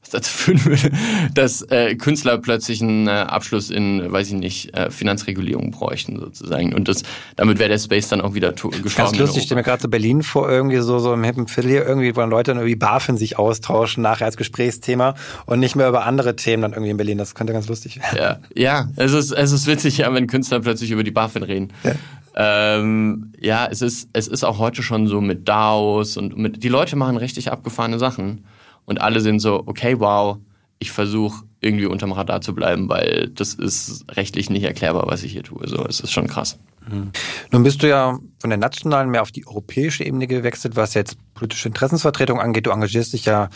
Was 0.00 0.10
dazu 0.10 0.30
führen 0.36 0.64
würde, 0.64 0.90
dass 1.32 1.62
äh, 1.62 1.94
Künstler 1.94 2.38
plötzlich 2.38 2.82
einen 2.82 3.06
äh, 3.06 3.10
Abschluss 3.10 3.70
in, 3.70 4.12
weiß 4.12 4.28
ich 4.28 4.34
nicht, 4.34 4.76
äh, 4.76 4.90
Finanzregulierung 4.90 5.70
bräuchten 5.70 6.18
sozusagen. 6.18 6.74
Und 6.74 6.88
das, 6.88 7.02
damit 7.36 7.60
wäre 7.60 7.68
der 7.68 7.78
Space 7.78 8.08
dann 8.08 8.20
auch 8.20 8.34
wieder 8.34 8.52
gestorben. 8.52 8.92
Ganz 8.96 9.16
lustig, 9.16 9.38
ich 9.38 9.44
stelle 9.44 9.60
mir 9.60 9.64
gerade 9.64 9.82
so 9.82 9.88
Berlin 9.88 10.22
vor, 10.22 10.50
irgendwie 10.50 10.78
so, 10.78 10.98
so 10.98 11.14
im 11.14 11.22
hippen 11.22 11.46
Viertel 11.46 11.70
hier, 11.70 11.86
irgendwie, 11.86 12.14
wo 12.16 12.20
dann 12.20 12.30
Leute 12.30 12.50
dann 12.50 12.58
irgendwie 12.58 12.76
BaFin 12.76 13.16
sich 13.16 13.38
austauschen 13.38 14.02
nachher 14.02 14.26
als 14.26 14.36
Gesprächsthema 14.36 15.14
und 15.46 15.60
nicht 15.60 15.76
mehr 15.76 15.88
über 15.88 16.04
andere 16.04 16.34
Themen 16.34 16.62
dann 16.62 16.72
irgendwie 16.72 16.90
in 16.90 16.96
Berlin. 16.96 17.18
Das 17.18 17.36
könnte 17.36 17.52
ganz 17.52 17.68
lustig 17.68 17.98
werden. 17.98 18.18
Ja, 18.18 18.40
ja 18.56 18.88
es, 18.96 19.12
ist, 19.12 19.30
es 19.30 19.52
ist 19.52 19.66
witzig, 19.68 19.98
ja, 19.98 20.12
wenn 20.12 20.26
Künstler 20.26 20.60
plötzlich 20.60 20.90
über 20.90 21.04
die 21.04 21.12
BaFin 21.12 21.44
reden. 21.44 21.72
Ja. 21.84 21.92
Ähm, 22.34 23.32
ja, 23.40 23.66
es 23.70 23.82
ist, 23.82 24.08
es 24.12 24.28
ist 24.28 24.44
auch 24.44 24.58
heute 24.58 24.82
schon 24.82 25.06
so 25.06 25.20
mit 25.20 25.48
DAOs 25.48 26.16
und 26.16 26.36
mit, 26.36 26.62
die 26.62 26.68
Leute 26.68 26.96
machen 26.96 27.16
richtig 27.16 27.52
abgefahrene 27.52 27.98
Sachen 27.98 28.46
und 28.86 29.00
alle 29.00 29.20
sind 29.20 29.40
so, 29.40 29.62
okay, 29.66 30.00
wow, 30.00 30.38
ich 30.78 30.90
versuche 30.90 31.44
irgendwie 31.60 31.86
unterm 31.86 32.12
Radar 32.12 32.40
zu 32.40 32.54
bleiben, 32.54 32.88
weil 32.88 33.30
das 33.34 33.54
ist 33.54 34.04
rechtlich 34.10 34.50
nicht 34.50 34.64
erklärbar, 34.64 35.04
was 35.06 35.22
ich 35.22 35.32
hier 35.32 35.44
tue. 35.44 35.66
So, 35.68 35.84
es 35.86 36.00
ist 36.00 36.10
schon 36.10 36.26
krass. 36.26 36.58
Mhm. 36.90 37.12
Nun 37.52 37.62
bist 37.62 37.82
du 37.82 37.88
ja 37.88 38.18
von 38.40 38.50
der 38.50 38.58
nationalen 38.58 39.10
mehr 39.10 39.22
auf 39.22 39.30
die 39.30 39.46
europäische 39.46 40.04
Ebene 40.04 40.26
gewechselt, 40.26 40.74
was 40.74 40.94
jetzt 40.94 41.16
politische 41.34 41.68
Interessensvertretung 41.68 42.40
angeht. 42.40 42.66
Du 42.66 42.70
engagierst 42.70 43.12
dich 43.12 43.26
ja 43.26 43.48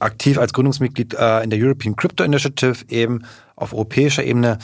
aktiv 0.00 0.38
als 0.38 0.52
Gründungsmitglied 0.52 1.14
äh, 1.14 1.44
in 1.44 1.50
der 1.50 1.60
European 1.60 1.94
Crypto 1.94 2.24
Initiative 2.24 2.84
eben 2.88 3.24
auf 3.54 3.72
europäischer 3.72 4.24
Ebene. 4.24 4.58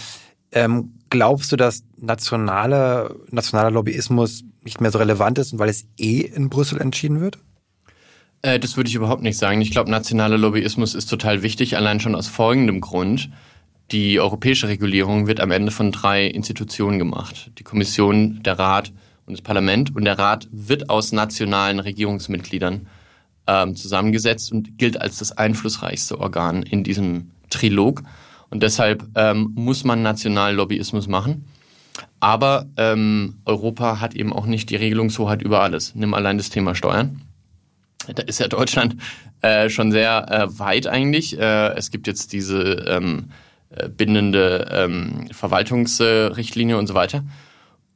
Ähm, 0.50 0.94
glaubst 1.10 1.52
du, 1.52 1.56
dass 1.56 1.84
nationale, 1.98 3.16
nationaler 3.30 3.70
Lobbyismus 3.70 4.44
nicht 4.62 4.80
mehr 4.80 4.90
so 4.90 4.98
relevant 4.98 5.38
ist, 5.38 5.58
weil 5.58 5.68
es 5.68 5.86
eh 5.98 6.20
in 6.20 6.48
Brüssel 6.48 6.80
entschieden 6.80 7.20
wird? 7.20 7.38
Äh, 8.42 8.58
das 8.58 8.76
würde 8.76 8.88
ich 8.88 8.94
überhaupt 8.94 9.22
nicht 9.22 9.36
sagen. 9.36 9.60
Ich 9.60 9.70
glaube, 9.70 9.90
nationaler 9.90 10.38
Lobbyismus 10.38 10.94
ist 10.94 11.06
total 11.06 11.42
wichtig, 11.42 11.76
allein 11.76 12.00
schon 12.00 12.14
aus 12.14 12.28
folgendem 12.28 12.80
Grund. 12.80 13.30
Die 13.92 14.20
europäische 14.20 14.68
Regulierung 14.68 15.26
wird 15.26 15.40
am 15.40 15.50
Ende 15.50 15.72
von 15.72 15.92
drei 15.92 16.26
Institutionen 16.26 16.98
gemacht. 16.98 17.50
Die 17.58 17.64
Kommission, 17.64 18.42
der 18.42 18.58
Rat 18.58 18.92
und 19.26 19.32
das 19.32 19.42
Parlament. 19.42 19.94
Und 19.94 20.04
der 20.04 20.18
Rat 20.18 20.48
wird 20.52 20.90
aus 20.90 21.12
nationalen 21.12 21.80
Regierungsmitgliedern 21.80 22.86
ähm, 23.46 23.74
zusammengesetzt 23.74 24.52
und 24.52 24.78
gilt 24.78 25.00
als 25.00 25.18
das 25.18 25.32
einflussreichste 25.32 26.20
Organ 26.20 26.62
in 26.62 26.84
diesem 26.84 27.32
Trilog. 27.50 28.02
Und 28.50 28.62
deshalb 28.62 29.04
ähm, 29.14 29.52
muss 29.54 29.84
man 29.84 30.02
nationalen 30.02 30.56
Lobbyismus 30.56 31.06
machen. 31.06 31.44
Aber 32.18 32.66
ähm, 32.76 33.36
Europa 33.44 34.00
hat 34.00 34.14
eben 34.14 34.32
auch 34.32 34.46
nicht 34.46 34.70
die 34.70 34.76
Regelungshoheit 34.76 35.42
über 35.42 35.62
alles. 35.62 35.94
Nimm 35.94 36.14
allein 36.14 36.36
das 36.36 36.50
Thema 36.50 36.74
Steuern. 36.74 37.22
Da 38.14 38.22
ist 38.22 38.40
ja 38.40 38.48
Deutschland 38.48 38.96
äh, 39.42 39.68
schon 39.68 39.92
sehr 39.92 40.30
äh, 40.30 40.58
weit 40.58 40.86
eigentlich. 40.86 41.38
Äh, 41.38 41.74
es 41.74 41.90
gibt 41.90 42.06
jetzt 42.06 42.32
diese 42.32 42.60
ähm, 42.88 43.30
äh, 43.70 43.88
bindende 43.88 44.68
ähm, 44.72 45.28
Verwaltungsrichtlinie 45.32 46.76
und 46.76 46.86
so 46.86 46.94
weiter. 46.94 47.22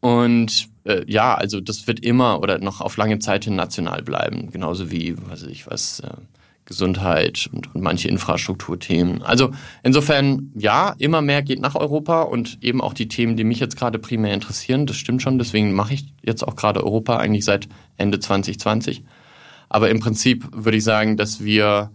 Und 0.01 0.69
äh, 0.85 1.03
ja, 1.07 1.35
also 1.35 1.61
das 1.61 1.87
wird 1.87 2.01
immer 2.01 2.41
oder 2.41 2.59
noch 2.59 2.81
auf 2.81 2.97
lange 2.97 3.19
Zeit 3.19 3.45
hin 3.45 3.57
national 3.57 4.03
bleiben, 4.03 4.51
genauso 4.51 4.91
wie, 4.91 5.17
weiß 5.17 5.45
ich 5.45 5.67
was, 5.67 6.01
äh, 6.01 6.11
Gesundheit 6.67 7.49
und, 7.53 7.75
und 7.75 7.83
manche 7.83 8.09
Infrastrukturthemen. 8.09 9.23
Also 9.23 9.51
insofern, 9.83 10.51
ja, 10.55 10.95
immer 10.99 11.21
mehr 11.21 11.43
geht 11.43 11.61
nach 11.61 11.75
Europa 11.75 12.23
und 12.23 12.59
eben 12.63 12.81
auch 12.81 12.95
die 12.95 13.09
Themen, 13.09 13.37
die 13.37 13.45
mich 13.45 13.61
jetzt 13.61 13.77
gerade 13.77 13.99
primär 13.99 14.33
interessieren, 14.33 14.87
das 14.87 14.97
stimmt 14.97 15.23
schon, 15.23 15.39
deswegen 15.39 15.73
mache 15.73 15.95
ich 15.95 16.07
jetzt 16.23 16.43
auch 16.43 16.57
gerade 16.57 16.83
Europa 16.83 17.19
eigentlich 17.19 17.45
seit 17.45 17.69
Ende 17.97 18.19
2020. 18.19 19.05
Aber 19.69 19.91
im 19.91 20.01
Prinzip 20.01 20.47
würde 20.53 20.79
ich 20.79 20.85
sagen, 20.85 21.17
dass 21.17 21.45
wir 21.45 21.91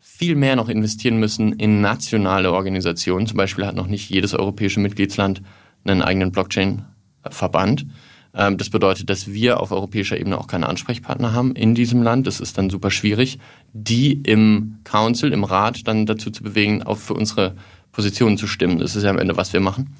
viel 0.00 0.34
mehr 0.34 0.56
noch 0.56 0.68
investieren 0.68 1.18
müssen 1.18 1.52
in 1.52 1.80
nationale 1.80 2.52
Organisationen. 2.52 3.26
Zum 3.26 3.36
Beispiel 3.36 3.66
hat 3.66 3.76
noch 3.76 3.86
nicht 3.86 4.10
jedes 4.10 4.34
europäische 4.34 4.80
Mitgliedsland 4.80 5.42
einen 5.84 6.02
eigenen 6.02 6.32
Blockchain 6.32 6.84
Verband. 7.30 7.82
Ähm, 7.82 7.92
das 8.32 8.70
bedeutet, 8.70 9.10
dass 9.10 9.32
wir 9.32 9.60
auf 9.60 9.72
europäischer 9.72 10.18
Ebene 10.18 10.38
auch 10.38 10.46
keine 10.46 10.68
Ansprechpartner 10.68 11.32
haben 11.32 11.54
in 11.56 11.74
diesem 11.74 12.02
Land. 12.02 12.26
Das 12.26 12.40
ist 12.40 12.58
dann 12.58 12.70
super 12.70 12.90
schwierig, 12.90 13.38
die 13.72 14.12
im 14.22 14.78
Council, 14.84 15.32
im 15.32 15.44
Rat 15.44 15.88
dann 15.88 16.06
dazu 16.06 16.30
zu 16.30 16.42
bewegen, 16.42 16.82
auch 16.82 16.98
für 16.98 17.14
unsere 17.14 17.54
Positionen 17.92 18.38
zu 18.38 18.46
stimmen. 18.46 18.78
Das 18.78 18.94
ist 18.94 19.02
ja 19.02 19.10
am 19.10 19.18
Ende, 19.18 19.36
was 19.36 19.52
wir 19.52 19.60
machen. 19.60 19.96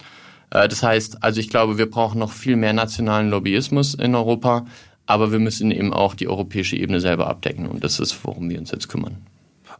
Äh, 0.50 0.68
das 0.68 0.82
heißt, 0.82 1.22
also 1.22 1.40
ich 1.40 1.48
glaube, 1.48 1.78
wir 1.78 1.90
brauchen 1.90 2.18
noch 2.18 2.32
viel 2.32 2.56
mehr 2.56 2.72
nationalen 2.72 3.30
Lobbyismus 3.30 3.94
in 3.94 4.14
Europa, 4.14 4.66
aber 5.06 5.32
wir 5.32 5.38
müssen 5.38 5.70
eben 5.70 5.92
auch 5.92 6.14
die 6.14 6.28
europäische 6.28 6.76
Ebene 6.76 7.00
selber 7.00 7.28
abdecken 7.28 7.66
und 7.66 7.82
das 7.82 7.98
ist, 7.98 8.16
worum 8.24 8.50
wir 8.50 8.58
uns 8.58 8.70
jetzt 8.70 8.88
kümmern. 8.88 9.16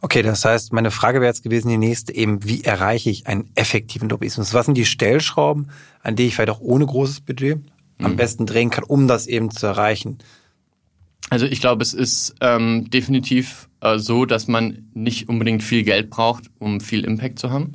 Okay, 0.01 0.21
das 0.21 0.45
heißt, 0.45 0.71
meine 0.71 0.91
Frage 0.91 1.19
wäre 1.19 1.29
jetzt 1.29 1.43
gewesen, 1.43 1.67
die 1.67 1.77
nächste 1.77 2.15
eben, 2.15 2.45
wie 2.45 2.63
erreiche 2.63 3.09
ich 3.09 3.27
einen 3.27 3.49
effektiven 3.55 4.07
Lobbyismus? 4.09 4.53
Was 4.53 4.65
sind 4.65 4.75
die 4.75 4.85
Stellschrauben, 4.85 5.69
an 6.01 6.15
die 6.15 6.27
ich 6.27 6.35
vielleicht 6.35 6.51
auch 6.51 6.61
ohne 6.61 6.85
großes 6.85 7.21
Budget 7.21 7.59
am 8.01 8.13
mhm. 8.13 8.15
besten 8.17 8.45
drehen 8.45 8.69
kann, 8.69 8.83
um 8.83 9.07
das 9.07 9.27
eben 9.27 9.51
zu 9.51 9.67
erreichen? 9.67 10.19
Also 11.29 11.45
ich 11.45 11.61
glaube, 11.61 11.83
es 11.83 11.93
ist 11.93 12.35
ähm, 12.41 12.89
definitiv 12.89 13.69
äh, 13.81 13.99
so, 13.99 14.25
dass 14.25 14.47
man 14.47 14.89
nicht 14.93 15.29
unbedingt 15.29 15.63
viel 15.63 15.83
Geld 15.83 16.09
braucht, 16.09 16.45
um 16.57 16.81
viel 16.81 17.03
Impact 17.05 17.39
zu 17.39 17.51
haben. 17.51 17.73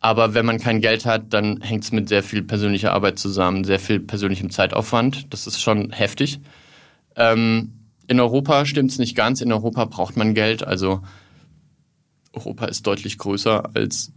Aber 0.00 0.34
wenn 0.34 0.46
man 0.46 0.58
kein 0.58 0.80
Geld 0.80 1.06
hat, 1.06 1.32
dann 1.32 1.60
hängt 1.60 1.84
es 1.84 1.92
mit 1.92 2.08
sehr 2.08 2.22
viel 2.22 2.42
persönlicher 2.42 2.92
Arbeit 2.92 3.18
zusammen, 3.18 3.62
sehr 3.62 3.78
viel 3.78 4.00
persönlichem 4.00 4.50
Zeitaufwand. 4.50 5.32
Das 5.32 5.46
ist 5.46 5.60
schon 5.60 5.92
heftig. 5.92 6.40
Ähm, 7.14 7.74
in 8.08 8.18
Europa 8.18 8.66
stimmt 8.66 8.90
es 8.90 8.98
nicht 8.98 9.14
ganz. 9.14 9.40
In 9.40 9.52
Europa 9.52 9.84
braucht 9.84 10.16
man 10.16 10.34
Geld. 10.34 10.66
Also 10.66 11.02
Europa 12.32 12.66
ist 12.66 12.86
deutlich 12.86 13.18
größer 13.18 13.70
als 13.74 14.12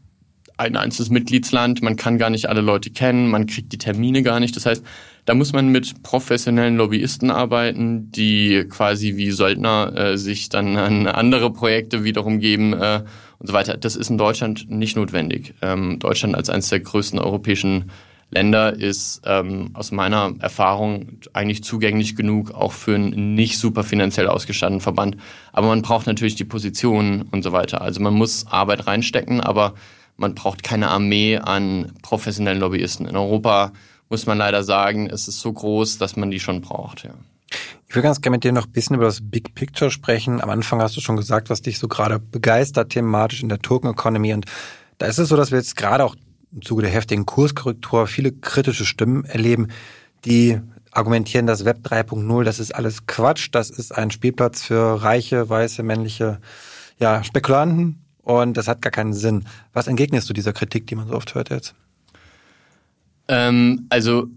ein 0.57 0.75
einzelnes 0.77 1.09
Mitgliedsland. 1.09 1.81
Man 1.81 1.95
kann 1.95 2.17
gar 2.17 2.29
nicht 2.29 2.47
alle 2.47 2.61
Leute 2.61 2.89
kennen, 2.89 3.29
man 3.29 3.45
kriegt 3.45 3.71
die 3.73 3.77
Termine 3.77 4.23
gar 4.23 4.39
nicht. 4.39 4.55
Das 4.55 4.65
heißt, 4.65 4.83
da 5.25 5.33
muss 5.33 5.53
man 5.53 5.69
mit 5.69 6.03
professionellen 6.03 6.77
Lobbyisten 6.77 7.31
arbeiten, 7.31 8.11
die 8.11 8.65
quasi 8.69 9.17
wie 9.17 9.31
Söldner 9.31 9.93
äh, 9.95 10.17
sich 10.17 10.49
dann 10.49 10.77
an 10.77 11.07
andere 11.07 11.51
Projekte 11.51 12.03
wiederum 12.03 12.39
geben 12.39 12.73
äh, 12.73 13.03
und 13.39 13.47
so 13.47 13.53
weiter. 13.53 13.75
Das 13.75 13.95
ist 13.95 14.09
in 14.09 14.17
Deutschland 14.17 14.69
nicht 14.69 14.95
notwendig. 14.95 15.55
Ähm, 15.61 15.99
Deutschland 15.99 16.35
als 16.35 16.49
eines 16.49 16.69
der 16.69 16.79
größten 16.79 17.19
europäischen 17.19 17.91
Länder 18.31 18.73
ist 18.75 19.21
ähm, 19.25 19.69
aus 19.73 19.91
meiner 19.91 20.33
Erfahrung 20.39 21.19
eigentlich 21.33 21.63
zugänglich 21.63 22.15
genug, 22.15 22.51
auch 22.51 22.71
für 22.71 22.95
einen 22.95 23.35
nicht 23.35 23.57
super 23.57 23.83
finanziell 23.83 24.27
ausgestatteten 24.27 24.81
Verband. 24.81 25.17
Aber 25.53 25.67
man 25.67 25.81
braucht 25.81 26.07
natürlich 26.07 26.35
die 26.35 26.43
Positionen 26.43 27.23
und 27.31 27.43
so 27.43 27.51
weiter. 27.51 27.81
Also 27.81 28.01
man 28.01 28.13
muss 28.13 28.47
Arbeit 28.47 28.87
reinstecken, 28.87 29.41
aber 29.41 29.75
man 30.17 30.35
braucht 30.35 30.63
keine 30.63 30.89
Armee 30.89 31.37
an 31.37 31.93
professionellen 32.01 32.59
Lobbyisten. 32.59 33.07
In 33.07 33.17
Europa 33.17 33.71
muss 34.09 34.25
man 34.25 34.37
leider 34.37 34.63
sagen, 34.63 35.09
es 35.09 35.27
ist 35.27 35.39
so 35.39 35.51
groß, 35.51 35.97
dass 35.97 36.15
man 36.15 36.31
die 36.31 36.39
schon 36.39 36.61
braucht. 36.61 37.03
Ja. 37.03 37.11
Ich 37.87 37.95
will 37.95 38.03
ganz 38.03 38.21
gerne 38.21 38.35
mit 38.35 38.43
dir 38.43 38.51
noch 38.51 38.65
ein 38.65 38.71
bisschen 38.71 38.95
über 38.95 39.05
das 39.05 39.19
Big 39.21 39.55
Picture 39.55 39.91
sprechen. 39.91 40.41
Am 40.41 40.49
Anfang 40.49 40.81
hast 40.81 40.95
du 40.97 41.01
schon 41.01 41.17
gesagt, 41.17 41.49
was 41.49 41.61
dich 41.61 41.79
so 41.79 41.87
gerade 41.87 42.19
begeistert 42.19 42.91
thematisch 42.91 43.41
in 43.41 43.49
der 43.49 43.59
Token 43.59 43.89
Economy. 43.89 44.33
Und 44.33 44.45
da 44.97 45.05
ist 45.05 45.19
es 45.19 45.29
so, 45.29 45.35
dass 45.35 45.51
wir 45.51 45.57
jetzt 45.57 45.75
gerade 45.75 46.03
auch 46.03 46.15
im 46.51 46.61
Zuge 46.61 46.83
der 46.83 46.91
heftigen 46.91 47.25
Kurskorrektur 47.25 48.07
viele 48.07 48.31
kritische 48.31 48.85
Stimmen 48.85 49.25
erleben, 49.25 49.67
die 50.23 50.59
argumentieren, 50.91 51.45
dass 51.45 51.65
Web 51.65 51.79
3.0, 51.85 52.43
das 52.43 52.59
ist 52.59 52.73
alles 52.73 53.05
Quatsch, 53.05 53.49
das 53.51 53.69
ist 53.69 53.93
ein 53.93 54.11
Spielplatz 54.11 54.63
für 54.63 55.03
reiche, 55.03 55.49
weiße, 55.49 55.83
männliche 55.83 56.39
ja, 56.99 57.23
Spekulanten 57.23 58.04
und 58.25 58.57
das 58.57 58.67
hat 58.67 58.81
gar 58.81 58.91
keinen 58.91 59.13
Sinn. 59.13 59.45
Was 59.71 59.87
entgegnest 59.87 60.29
du 60.29 60.33
dieser 60.33 60.51
Kritik, 60.51 60.87
die 60.87 60.95
man 60.95 61.07
so 61.07 61.13
oft 61.13 61.33
hört 61.35 61.49
jetzt? 61.49 61.75
Ähm, 63.27 63.85
also 63.89 64.27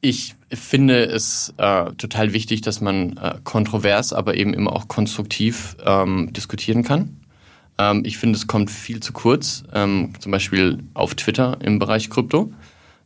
ich 0.00 0.34
finde 0.52 1.04
es 1.04 1.52
äh, 1.58 1.92
total 1.94 2.32
wichtig, 2.32 2.60
dass 2.60 2.80
man 2.80 3.16
äh, 3.16 3.34
kontrovers, 3.44 4.12
aber 4.12 4.34
eben 4.34 4.54
immer 4.54 4.72
auch 4.72 4.88
konstruktiv 4.88 5.76
ähm, 5.84 6.32
diskutieren 6.32 6.82
kann. 6.82 7.20
Ähm, 7.78 8.02
ich 8.04 8.18
finde, 8.18 8.38
es 8.38 8.46
kommt 8.46 8.70
viel 8.70 9.00
zu 9.00 9.12
kurz, 9.12 9.64
ähm, 9.74 10.12
zum 10.18 10.32
Beispiel 10.32 10.78
auf 10.94 11.14
Twitter 11.14 11.58
im 11.62 11.78
Bereich 11.78 12.10
Krypto. 12.10 12.52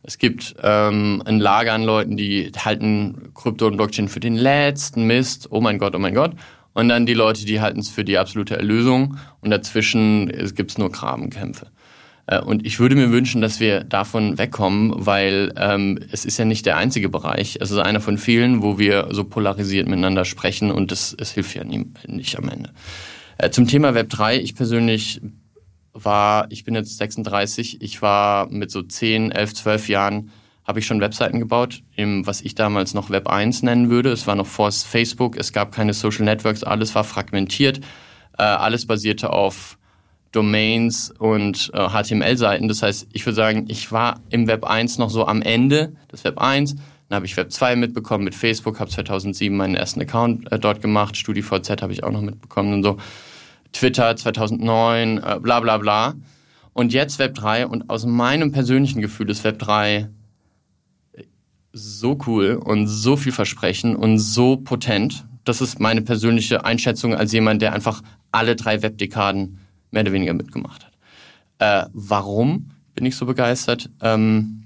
Es 0.03 0.17
gibt 0.17 0.55
ähm, 0.61 1.23
ein 1.25 1.39
Lager 1.39 1.73
an 1.73 1.83
Leuten, 1.83 2.15
die 2.15 2.51
halten 2.55 3.31
Krypto 3.33 3.67
und 3.67 3.77
Blockchain 3.77 4.07
für 4.07 4.19
den 4.19 4.35
letzten 4.35 5.07
Mist. 5.07 5.47
Oh 5.49 5.61
mein 5.61 5.79
Gott, 5.79 5.95
oh 5.95 5.99
mein 5.99 6.13
Gott. 6.13 6.33
Und 6.75 6.89
dann 6.89 7.05
die 7.05 7.13
Leute, 7.13 7.45
die 7.45 7.61
halten 7.61 7.79
es 7.79 7.89
für 7.89 8.03
die 8.03 8.17
absolute 8.17 8.57
Erlösung. 8.57 9.17
Und 9.39 9.49
dazwischen 9.49 10.27
gibt 10.53 10.71
es 10.71 10.77
nur 10.77 10.91
Grabenkämpfe. 10.91 11.67
Äh, 12.27 12.41
und 12.41 12.65
ich 12.65 12.79
würde 12.79 12.95
mir 12.95 13.11
wünschen, 13.11 13.41
dass 13.41 13.61
wir 13.61 13.85
davon 13.85 14.37
wegkommen, 14.37 14.93
weil 14.93 15.53
ähm, 15.55 15.99
es 16.11 16.25
ist 16.25 16.37
ja 16.37 16.43
nicht 16.43 16.65
der 16.65 16.75
einzige 16.75 17.07
Bereich. 17.07 17.57
Es 17.61 17.71
ist 17.71 17.77
einer 17.77 18.01
von 18.01 18.17
vielen, 18.17 18.61
wo 18.61 18.77
wir 18.77 19.07
so 19.11 19.23
polarisiert 19.23 19.87
miteinander 19.87 20.25
sprechen 20.25 20.69
und 20.69 20.91
es, 20.91 21.15
es 21.17 21.31
hilft 21.31 21.55
ja 21.55 21.63
nie, 21.63 21.85
nicht 22.07 22.37
am 22.37 22.49
Ende. 22.49 22.71
Äh, 23.37 23.51
zum 23.51 23.67
Thema 23.67 23.95
Web 23.95 24.09
3, 24.09 24.37
ich 24.41 24.53
persönlich 24.53 25.21
war, 25.93 26.47
ich 26.49 26.65
bin 26.65 26.75
jetzt 26.75 26.97
36, 26.97 27.81
ich 27.81 28.01
war 28.01 28.49
mit 28.51 28.69
so 28.69 28.81
10, 28.81 29.31
11, 29.31 29.53
12 29.53 29.87
Jahren, 29.87 30.31
habe 30.65 30.79
ich 30.79 30.85
schon 30.85 30.99
Webseiten 30.99 31.39
gebaut, 31.39 31.83
im, 31.95 32.25
was 32.25 32.41
ich 32.41 32.55
damals 32.55 32.93
noch 32.93 33.09
Web 33.09 33.27
1 33.27 33.63
nennen 33.63 33.89
würde. 33.89 34.11
Es 34.11 34.27
war 34.27 34.35
noch 34.35 34.47
vor 34.47 34.71
Facebook, 34.71 35.37
es 35.37 35.53
gab 35.53 35.71
keine 35.71 35.93
Social 35.93 36.25
Networks, 36.25 36.63
alles 36.63 36.95
war 36.95 37.03
fragmentiert, 37.03 37.79
äh, 38.37 38.43
alles 38.43 38.85
basierte 38.87 39.31
auf 39.31 39.77
Domains 40.31 41.11
und 41.17 41.71
äh, 41.73 41.89
HTML-Seiten. 41.89 42.67
Das 42.67 42.81
heißt, 42.81 43.07
ich 43.13 43.25
würde 43.25 43.35
sagen, 43.35 43.65
ich 43.69 43.91
war 43.91 44.21
im 44.29 44.47
Web 44.47 44.65
1 44.65 44.97
noch 44.97 45.09
so 45.09 45.25
am 45.25 45.41
Ende 45.41 45.95
des 46.11 46.23
Web 46.23 46.39
1 46.39 46.75
dann 47.09 47.17
habe 47.17 47.25
ich 47.25 47.37
Web 47.37 47.51
2 47.51 47.75
mitbekommen 47.75 48.23
mit 48.23 48.33
Facebook, 48.33 48.79
habe 48.79 48.89
2007 48.89 49.55
meinen 49.55 49.75
ersten 49.75 50.01
Account 50.01 50.51
äh, 50.51 50.57
dort 50.57 50.81
gemacht. 50.81 51.15
StudiVZ 51.17 51.81
habe 51.81 51.93
ich 51.93 52.03
auch 52.03 52.11
noch 52.11 52.21
mitbekommen 52.21 52.73
und 52.73 52.83
so. 52.83 52.97
Twitter 53.73 54.15
2009, 54.15 55.17
äh, 55.17 55.39
bla 55.39 55.59
bla 55.59 55.77
bla. 55.77 56.15
Und 56.73 56.93
jetzt 56.93 57.19
Web 57.19 57.35
3 57.35 57.67
und 57.67 57.89
aus 57.89 58.05
meinem 58.05 58.51
persönlichen 58.51 59.01
Gefühl 59.01 59.29
ist 59.29 59.43
Web 59.43 59.59
3 59.59 60.09
so 61.77 62.17
cool 62.25 62.53
und 62.55 62.87
so 62.87 63.17
viel 63.17 63.33
Versprechen 63.33 63.97
und 63.97 64.17
so 64.17 64.55
potent. 64.55 65.25
Das 65.43 65.59
ist 65.59 65.81
meine 65.81 66.01
persönliche 66.01 66.63
Einschätzung 66.63 67.13
als 67.13 67.33
jemand, 67.33 67.61
der 67.61 67.73
einfach 67.73 68.01
alle 68.31 68.55
drei 68.55 68.81
Webdekaden 68.81 69.59
mehr 69.91 70.03
oder 70.03 70.13
weniger 70.13 70.33
mitgemacht 70.33 70.85
hat. 70.85 70.93
Äh, 71.59 71.89
warum 71.93 72.71
bin 72.95 73.05
ich 73.05 73.17
so 73.17 73.25
begeistert? 73.25 73.89
Ähm, 74.01 74.63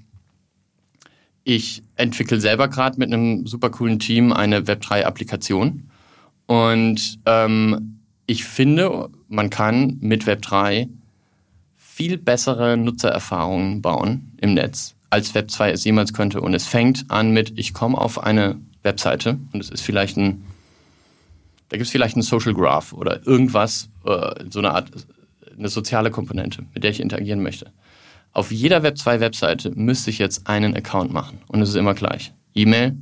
ich 1.42 1.82
entwickle 1.96 2.40
selber 2.40 2.68
gerade 2.68 2.98
mit 2.98 3.12
einem 3.12 3.44
super 3.44 3.70
coolen 3.70 3.98
Team 3.98 4.32
eine 4.32 4.60
Web3-Applikation. 4.60 5.90
Und 6.46 7.18
ähm, 7.26 7.98
ich 8.26 8.44
finde, 8.44 9.08
man 9.28 9.50
kann 9.50 9.98
mit 10.00 10.24
Web3 10.24 10.88
viel 11.76 12.18
bessere 12.18 12.76
Nutzererfahrungen 12.76 13.82
bauen 13.82 14.32
im 14.40 14.54
Netz, 14.54 14.94
als 15.10 15.34
Web 15.34 15.50
2 15.50 15.72
es 15.72 15.84
jemals 15.84 16.12
könnte. 16.12 16.40
Und 16.40 16.54
es 16.54 16.66
fängt 16.66 17.10
an 17.10 17.32
mit, 17.32 17.58
ich 17.58 17.74
komme 17.74 17.98
auf 17.98 18.22
eine 18.22 18.58
Webseite 18.82 19.38
und 19.52 19.60
es 19.60 19.70
ist 19.70 19.82
vielleicht 19.82 20.16
ein, 20.16 20.44
da 21.68 21.76
gibt 21.76 21.86
es 21.86 21.92
vielleicht 21.92 22.16
einen 22.16 22.22
Social 22.22 22.54
Graph 22.54 22.92
oder 22.92 23.26
irgendwas, 23.26 23.90
äh, 24.04 24.44
so 24.48 24.60
eine 24.60 24.72
Art, 24.72 24.90
eine 25.58 25.68
soziale 25.68 26.10
Komponente, 26.10 26.64
mit 26.72 26.84
der 26.84 26.90
ich 26.90 27.00
interagieren 27.00 27.42
möchte. 27.42 27.72
Auf 28.32 28.52
jeder 28.52 28.82
Web 28.82 28.96
2 28.96 29.20
Webseite 29.20 29.72
müsste 29.74 30.10
ich 30.10 30.18
jetzt 30.18 30.46
einen 30.46 30.76
Account 30.76 31.12
machen 31.12 31.40
und 31.48 31.60
es 31.60 31.70
ist 31.70 31.74
immer 31.74 31.94
gleich. 31.94 32.32
E-Mail, 32.54 32.96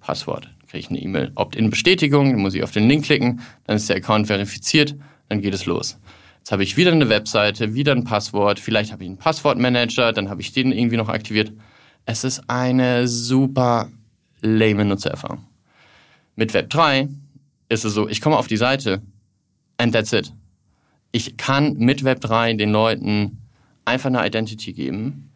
Passwort. 0.00 0.48
Kriege 0.68 0.80
ich 0.80 0.90
eine 0.90 1.00
E-Mail 1.00 1.32
Opt-in-Bestätigung, 1.34 2.32
dann 2.32 2.40
muss 2.40 2.52
ich 2.52 2.62
auf 2.62 2.72
den 2.72 2.86
Link 2.88 3.06
klicken, 3.06 3.40
dann 3.66 3.76
ist 3.76 3.88
der 3.88 3.96
Account 3.96 4.26
verifiziert, 4.26 4.94
dann 5.30 5.40
geht 5.40 5.54
es 5.54 5.64
los. 5.64 5.98
Jetzt 6.48 6.52
habe 6.52 6.62
ich 6.62 6.78
wieder 6.78 6.92
eine 6.92 7.10
Webseite, 7.10 7.74
wieder 7.74 7.92
ein 7.92 8.04
Passwort, 8.04 8.58
vielleicht 8.58 8.90
habe 8.90 9.02
ich 9.02 9.08
einen 9.10 9.18
Passwortmanager, 9.18 10.14
dann 10.14 10.30
habe 10.30 10.40
ich 10.40 10.50
den 10.50 10.72
irgendwie 10.72 10.96
noch 10.96 11.10
aktiviert. 11.10 11.52
Es 12.06 12.24
ist 12.24 12.42
eine 12.48 13.06
super 13.06 13.90
lame 14.40 14.86
Nutzererfahrung. 14.86 15.44
Mit 16.36 16.54
Web 16.54 16.70
3 16.70 17.10
ist 17.68 17.84
es 17.84 17.92
so, 17.92 18.08
ich 18.08 18.22
komme 18.22 18.38
auf 18.38 18.46
die 18.46 18.56
Seite 18.56 19.02
and 19.76 19.92
that's 19.92 20.14
it. 20.14 20.32
Ich 21.12 21.36
kann 21.36 21.74
mit 21.76 22.02
Web 22.02 22.22
3 22.22 22.54
den 22.54 22.72
Leuten 22.72 23.42
einfach 23.84 24.06
eine 24.08 24.26
Identity 24.26 24.72
geben, 24.72 25.30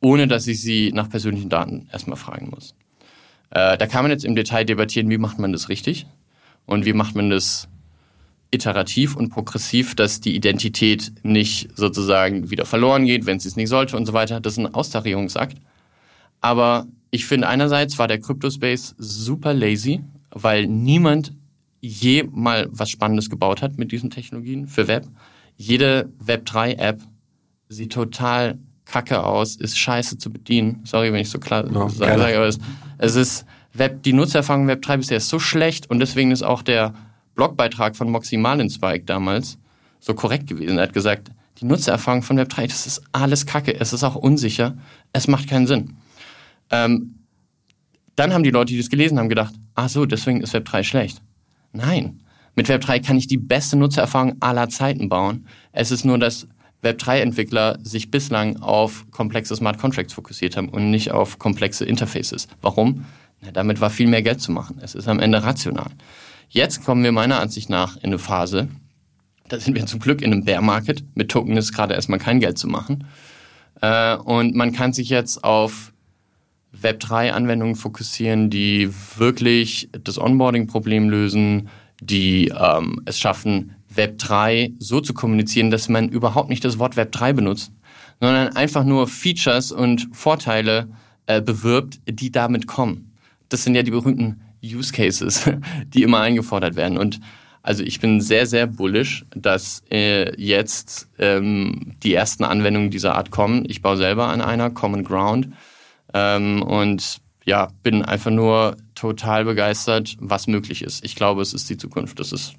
ohne 0.00 0.28
dass 0.28 0.46
ich 0.46 0.62
sie 0.62 0.92
nach 0.92 1.10
persönlichen 1.10 1.48
Daten 1.48 1.88
erstmal 1.90 2.16
fragen 2.16 2.50
muss. 2.50 2.76
Äh, 3.50 3.76
da 3.78 3.88
kann 3.88 4.04
man 4.04 4.12
jetzt 4.12 4.24
im 4.24 4.36
Detail 4.36 4.64
debattieren, 4.64 5.10
wie 5.10 5.18
macht 5.18 5.40
man 5.40 5.50
das 5.50 5.68
richtig 5.68 6.06
und 6.66 6.84
wie 6.84 6.92
macht 6.92 7.16
man 7.16 7.30
das 7.30 7.66
iterativ 8.52 9.16
und 9.16 9.30
progressiv, 9.30 9.96
dass 9.96 10.20
die 10.20 10.36
Identität 10.36 11.12
nicht 11.22 11.70
sozusagen 11.74 12.50
wieder 12.50 12.66
verloren 12.66 13.06
geht, 13.06 13.26
wenn 13.26 13.40
sie 13.40 13.48
es 13.48 13.56
nicht 13.56 13.70
sollte 13.70 13.96
und 13.96 14.06
so 14.06 14.12
weiter. 14.12 14.40
Das 14.40 14.54
ist 14.54 14.58
ein 14.58 14.72
Austarierungsakt. 14.72 15.56
Aber 16.40 16.86
ich 17.10 17.26
finde 17.26 17.48
einerseits 17.48 17.98
war 17.98 18.08
der 18.08 18.20
Crypto-Space 18.20 18.94
super 18.98 19.54
lazy, 19.54 20.02
weil 20.30 20.66
niemand 20.66 21.32
je 21.80 22.24
mal 22.30 22.68
was 22.70 22.90
Spannendes 22.90 23.30
gebaut 23.30 23.62
hat 23.62 23.78
mit 23.78 23.90
diesen 23.90 24.10
Technologien 24.10 24.68
für 24.68 24.86
Web. 24.86 25.06
Jede 25.56 26.10
Web3-App 26.24 27.00
sieht 27.68 27.92
total 27.92 28.58
kacke 28.84 29.24
aus, 29.24 29.56
ist 29.56 29.78
scheiße 29.78 30.18
zu 30.18 30.30
bedienen. 30.30 30.80
Sorry, 30.84 31.12
wenn 31.12 31.20
ich 31.20 31.30
so 31.30 31.38
klar 31.38 31.64
ja, 31.72 31.88
sage, 31.88 32.36
aber 32.36 32.46
es, 32.46 32.58
es, 32.98 33.16
ist 33.16 33.46
Web, 33.72 34.02
die 34.02 34.12
Nutzererfahrung 34.12 34.66
Web 34.66 34.82
3 34.82 34.98
bisher 34.98 35.16
ist 35.16 35.28
so 35.28 35.38
schlecht 35.38 35.88
und 35.88 36.00
deswegen 36.00 36.30
ist 36.30 36.42
auch 36.42 36.62
der 36.62 36.94
Blogbeitrag 37.34 37.96
von 37.96 38.10
Moxie 38.10 38.36
Marlinspike 38.36 39.04
damals 39.04 39.58
so 40.00 40.14
korrekt 40.14 40.48
gewesen. 40.48 40.78
Er 40.78 40.84
hat 40.84 40.92
gesagt, 40.92 41.30
die 41.58 41.64
Nutzererfahrung 41.64 42.22
von 42.22 42.36
Web 42.36 42.48
3, 42.48 42.66
das 42.66 42.86
ist 42.86 43.02
alles 43.12 43.46
kacke, 43.46 43.78
es 43.78 43.92
ist 43.92 44.04
auch 44.04 44.16
unsicher, 44.16 44.76
es 45.12 45.28
macht 45.28 45.48
keinen 45.48 45.66
Sinn. 45.66 45.96
Ähm, 46.70 47.18
dann 48.16 48.34
haben 48.34 48.42
die 48.42 48.50
Leute, 48.50 48.72
die 48.72 48.78
das 48.78 48.90
gelesen 48.90 49.18
haben, 49.18 49.28
gedacht, 49.28 49.54
ach 49.74 49.88
so, 49.88 50.06
deswegen 50.06 50.40
ist 50.40 50.52
Web 50.54 50.64
3 50.64 50.82
schlecht. 50.82 51.22
Nein. 51.72 52.20
Mit 52.54 52.68
Web 52.68 52.82
3 52.82 53.00
kann 53.00 53.16
ich 53.16 53.26
die 53.26 53.38
beste 53.38 53.76
Nutzererfahrung 53.76 54.36
aller 54.40 54.68
Zeiten 54.68 55.08
bauen. 55.08 55.46
Es 55.72 55.90
ist 55.90 56.04
nur, 56.04 56.18
dass 56.18 56.46
Web3-Entwickler 56.82 57.78
sich 57.82 58.10
bislang 58.10 58.56
auf 58.56 59.06
komplexe 59.10 59.54
Smart 59.54 59.78
Contracts 59.78 60.12
fokussiert 60.12 60.56
haben 60.56 60.68
und 60.68 60.90
nicht 60.90 61.12
auf 61.12 61.38
komplexe 61.38 61.84
Interfaces. 61.84 62.48
Warum? 62.60 63.04
Na, 63.40 63.52
damit 63.52 63.80
war 63.80 63.90
viel 63.90 64.08
mehr 64.08 64.22
Geld 64.22 64.40
zu 64.40 64.52
machen. 64.52 64.78
Es 64.82 64.94
ist 64.94 65.08
am 65.08 65.20
Ende 65.20 65.42
rational. 65.42 65.90
Jetzt 66.54 66.84
kommen 66.84 67.02
wir 67.02 67.12
meiner 67.12 67.40
Ansicht 67.40 67.70
nach 67.70 67.96
in 67.96 68.04
eine 68.04 68.18
Phase, 68.18 68.68
da 69.48 69.58
sind 69.58 69.74
wir 69.74 69.86
zum 69.86 70.00
Glück 70.00 70.20
in 70.20 70.32
einem 70.32 70.44
Bear 70.44 70.60
Market. 70.60 71.02
Mit 71.14 71.30
Token 71.30 71.56
ist 71.56 71.72
gerade 71.72 71.94
erstmal 71.94 72.18
kein 72.18 72.40
Geld 72.40 72.58
zu 72.58 72.68
machen. 72.68 73.06
Äh, 73.80 74.16
und 74.16 74.54
man 74.54 74.72
kann 74.72 74.92
sich 74.92 75.08
jetzt 75.08 75.44
auf 75.44 75.94
Web3-Anwendungen 76.78 77.74
fokussieren, 77.74 78.50
die 78.50 78.90
wirklich 79.16 79.88
das 80.04 80.18
Onboarding-Problem 80.18 81.08
lösen, 81.08 81.70
die 82.02 82.48
ähm, 82.48 83.00
es 83.06 83.18
schaffen, 83.18 83.74
Web 83.88 84.18
3 84.18 84.72
so 84.78 85.00
zu 85.00 85.14
kommunizieren, 85.14 85.70
dass 85.70 85.88
man 85.88 86.10
überhaupt 86.10 86.50
nicht 86.50 86.66
das 86.66 86.78
Wort 86.78 86.96
Web 86.96 87.12
3 87.12 87.32
benutzt, 87.32 87.72
sondern 88.20 88.54
einfach 88.56 88.84
nur 88.84 89.08
Features 89.08 89.72
und 89.72 90.06
Vorteile 90.12 90.88
äh, 91.24 91.40
bewirbt, 91.40 92.00
die 92.06 92.30
damit 92.30 92.66
kommen. 92.66 93.16
Das 93.48 93.64
sind 93.64 93.74
ja 93.74 93.82
die 93.82 93.90
berühmten 93.90 94.42
Use 94.62 94.92
Cases, 94.92 95.50
die 95.86 96.02
immer 96.02 96.20
eingefordert 96.20 96.76
werden. 96.76 96.98
Und 96.98 97.20
also 97.62 97.82
ich 97.84 98.00
bin 98.00 98.20
sehr, 98.20 98.46
sehr 98.46 98.66
bullish, 98.66 99.24
dass 99.34 99.82
äh, 99.90 100.34
jetzt 100.40 101.08
ähm, 101.18 101.94
die 102.02 102.14
ersten 102.14 102.44
Anwendungen 102.44 102.90
dieser 102.90 103.14
Art 103.14 103.30
kommen. 103.30 103.64
Ich 103.68 103.82
baue 103.82 103.96
selber 103.96 104.28
an 104.28 104.40
einer 104.40 104.70
Common 104.70 105.04
Ground 105.04 105.48
ähm, 106.12 106.62
und 106.62 107.18
ja, 107.44 107.68
bin 107.82 108.04
einfach 108.04 108.30
nur 108.30 108.76
total 108.94 109.44
begeistert, 109.44 110.16
was 110.20 110.46
möglich 110.46 110.82
ist. 110.82 111.04
Ich 111.04 111.16
glaube, 111.16 111.42
es 111.42 111.54
ist 111.54 111.68
die 111.70 111.76
Zukunft. 111.76 112.20
Das 112.20 112.32
ist 112.32 112.54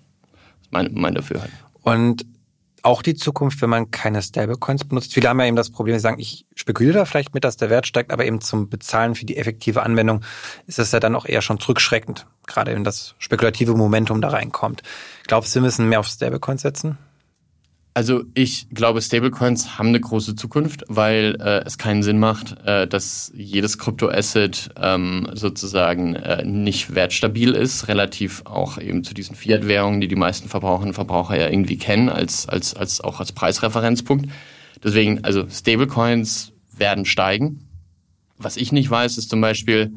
mein, 0.72 0.90
mein 0.94 1.14
Dafürhalten. 1.14 1.58
Und 1.82 2.26
auch 2.84 3.02
die 3.02 3.16
Zukunft, 3.16 3.62
wenn 3.62 3.70
man 3.70 3.92
keine 3.92 4.22
Stablecoins 4.22 4.84
benutzt. 4.84 5.14
Viele 5.14 5.30
haben 5.30 5.40
ja 5.40 5.48
eben 5.48 5.56
das 5.56 5.72
Problem, 5.72 5.96
sie 5.96 6.02
sagen, 6.02 6.20
ich 6.20 6.46
spekuliere 6.54 7.00
da 7.00 7.06
vielleicht 7.06 7.34
mit, 7.34 7.46
dass 7.46 7.58
der 7.58 7.70
Wert 7.70 7.88
steigt, 7.88 8.12
aber 8.12 8.26
eben 8.26 8.42
zum 8.42 8.70
Bezahlen 8.70 9.16
für 9.16 9.26
die 9.26 9.38
effektive 9.38 9.84
Anwendung 9.84 10.22
ist 10.68 10.80
es 10.80 10.92
ja 10.92 11.00
dann 11.00 11.16
auch 11.16 11.26
eher 11.26 11.42
schon 11.42 11.60
zurückschreckend, 11.60 12.28
gerade 12.46 12.76
wenn 12.76 12.84
das 12.84 13.16
spekulative 13.20 13.74
Momentum 13.74 14.22
da 14.22 14.30
reinkommt. 14.30 14.84
Glaubst 15.28 15.56
du, 15.56 15.60
wir 15.60 15.64
müssen 15.64 15.88
mehr 15.88 16.02
auf 16.02 16.08
Stablecoins 16.08 16.62
setzen? 16.62 16.98
Also 17.96 18.24
ich 18.34 18.70
glaube, 18.70 19.04
Stablecoins 19.04 19.78
haben 19.78 19.90
eine 19.90 20.00
große 20.00 20.36
Zukunft, 20.36 20.84
weil 20.88 21.38
äh, 21.40 21.64
es 21.64 21.78
keinen 21.78 22.02
Sinn 22.02 22.18
macht, 22.18 22.58
äh, 22.66 22.88
dass 22.88 23.32
jedes 23.36 23.78
Kryptoasset 23.78 24.72
ähm, 24.82 25.30
sozusagen 25.34 26.16
äh, 26.16 26.44
nicht 26.44 26.96
wertstabil 26.96 27.52
ist, 27.52 27.88
relativ 27.88 28.42
auch 28.46 28.80
eben 28.80 29.04
zu 29.04 29.14
diesen 29.14 29.36
Fiat-Währungen, 29.36 30.02
die 30.02 30.08
die 30.08 30.16
meisten 30.16 30.50
Verbraucherinnen 30.50 30.90
und 30.90 30.96
Verbraucher 30.96 31.40
ja 31.40 31.50
irgendwie 31.50 31.78
kennen, 31.78 32.10
als, 32.10 32.50
als, 32.50 32.74
als 32.74 33.00
auch 33.00 33.20
als 33.20 33.32
Preisreferenzpunkt. 33.32 34.28
Deswegen, 34.84 35.24
also 35.24 35.48
Stablecoins 35.48 36.52
werden 36.76 37.06
steigen. 37.06 37.68
Was 38.40 38.58
ich 38.58 38.72
nicht 38.72 38.90
weiß, 38.90 39.20
ist 39.20 39.30
zum 39.30 39.40
Beispiel, 39.40 39.94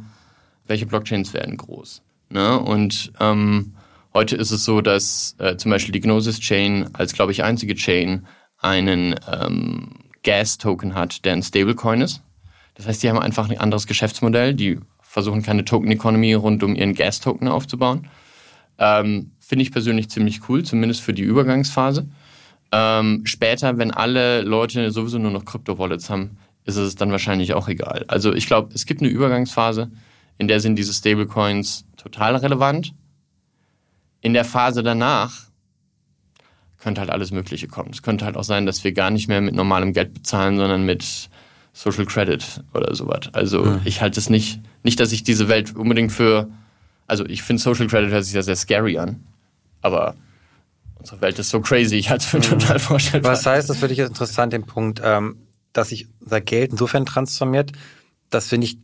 welche 0.66 0.84
Blockchains 0.84 1.32
werden 1.32 1.56
groß. 1.56 2.02
Ne? 2.28 2.58
Und 2.58 3.12
ähm, 3.20 3.72
Heute 4.16 4.34
ist 4.36 4.50
es 4.50 4.64
so, 4.64 4.80
dass 4.80 5.36
äh, 5.40 5.58
zum 5.58 5.70
Beispiel 5.70 5.92
die 5.92 6.00
Gnosis 6.00 6.40
Chain 6.40 6.88
als, 6.94 7.12
glaube 7.12 7.32
ich, 7.32 7.44
einzige 7.44 7.74
Chain 7.74 8.26
einen 8.56 9.14
ähm, 9.30 9.90
Gas-Token 10.22 10.94
hat, 10.94 11.26
der 11.26 11.34
ein 11.34 11.42
Stablecoin 11.42 12.00
ist. 12.00 12.22
Das 12.76 12.86
heißt, 12.86 13.02
die 13.02 13.10
haben 13.10 13.18
einfach 13.18 13.50
ein 13.50 13.58
anderes 13.58 13.86
Geschäftsmodell. 13.86 14.54
Die 14.54 14.80
versuchen 15.02 15.42
keine 15.42 15.66
Token-Economy 15.66 16.32
rund 16.32 16.62
um 16.62 16.74
ihren 16.74 16.94
Gas-Token 16.94 17.46
aufzubauen. 17.46 18.08
Ähm, 18.78 19.32
Finde 19.38 19.64
ich 19.64 19.70
persönlich 19.70 20.08
ziemlich 20.08 20.48
cool, 20.48 20.64
zumindest 20.64 21.02
für 21.02 21.12
die 21.12 21.22
Übergangsphase. 21.22 22.08
Ähm, 22.72 23.20
später, 23.26 23.76
wenn 23.76 23.90
alle 23.90 24.40
Leute 24.40 24.92
sowieso 24.92 25.18
nur 25.18 25.30
noch 25.30 25.44
Krypto-Wallets 25.44 26.08
haben, 26.08 26.38
ist 26.64 26.76
es 26.76 26.94
dann 26.94 27.10
wahrscheinlich 27.10 27.52
auch 27.52 27.68
egal. 27.68 28.06
Also 28.08 28.32
ich 28.32 28.46
glaube, 28.46 28.70
es 28.72 28.86
gibt 28.86 29.02
eine 29.02 29.10
Übergangsphase, 29.10 29.90
in 30.38 30.48
der 30.48 30.60
sind 30.60 30.76
diese 30.76 30.94
Stablecoins 30.94 31.84
total 31.98 32.36
relevant 32.36 32.94
in 34.26 34.32
der 34.32 34.44
Phase 34.44 34.82
danach 34.82 35.44
könnte 36.80 37.00
halt 37.00 37.10
alles 37.10 37.30
Mögliche 37.30 37.68
kommen. 37.68 37.90
Es 37.92 38.02
könnte 38.02 38.24
halt 38.24 38.36
auch 38.36 38.42
sein, 38.42 38.66
dass 38.66 38.82
wir 38.82 38.90
gar 38.90 39.12
nicht 39.12 39.28
mehr 39.28 39.40
mit 39.40 39.54
normalem 39.54 39.92
Geld 39.92 40.14
bezahlen, 40.14 40.56
sondern 40.56 40.84
mit 40.84 41.30
Social 41.72 42.06
Credit 42.06 42.64
oder 42.74 42.92
sowas. 42.96 43.30
Also 43.34 43.64
mhm. 43.64 43.80
ich 43.84 44.00
halte 44.00 44.18
es 44.18 44.28
nicht, 44.28 44.60
nicht, 44.82 44.98
dass 44.98 45.12
ich 45.12 45.22
diese 45.22 45.48
Welt 45.48 45.76
unbedingt 45.76 46.10
für, 46.10 46.48
also 47.06 47.24
ich 47.24 47.44
finde 47.44 47.62
Social 47.62 47.86
Credit 47.86 48.10
hört 48.10 48.24
sich 48.24 48.34
ja 48.34 48.42
sehr 48.42 48.56
scary 48.56 48.98
an, 48.98 49.24
aber 49.80 50.16
unsere 50.98 51.20
Welt 51.20 51.38
ist 51.38 51.50
so 51.50 51.60
crazy, 51.60 51.94
ich 51.94 52.10
halte 52.10 52.24
es 52.24 52.28
für 52.28 52.38
mhm. 52.38 52.60
total 52.60 52.80
vorstellbar. 52.80 53.30
Was 53.30 53.46
heißt, 53.46 53.70
das 53.70 53.78
finde 53.78 53.92
ich 53.92 53.98
jetzt 53.98 54.08
interessant, 54.08 54.52
den 54.52 54.66
Punkt, 54.66 55.00
ähm, 55.04 55.36
dass 55.72 55.90
sich 55.90 56.08
unser 56.20 56.40
Geld 56.40 56.72
insofern 56.72 57.06
transformiert, 57.06 57.70
dass 58.30 58.50
wir 58.50 58.58
nicht 58.58 58.80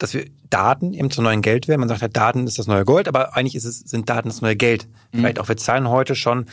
dass 0.00 0.14
wir 0.14 0.24
Daten 0.48 0.94
eben 0.94 1.10
zu 1.10 1.22
neuen 1.22 1.42
Geld 1.42 1.68
werden. 1.68 1.80
Man 1.80 1.88
sagt 1.88 2.00
ja, 2.00 2.08
Daten 2.08 2.46
ist 2.46 2.58
das 2.58 2.66
neue 2.66 2.84
Gold, 2.84 3.06
aber 3.06 3.36
eigentlich 3.36 3.54
ist 3.54 3.66
es, 3.66 3.80
sind 3.80 4.08
Daten 4.08 4.28
das 4.28 4.40
neue 4.40 4.56
Geld. 4.56 4.88
Mhm. 5.12 5.18
Vielleicht 5.18 5.38
auch, 5.38 5.48
wir 5.48 5.58
zahlen 5.58 5.88
heute 5.88 6.16
schon 6.16 6.46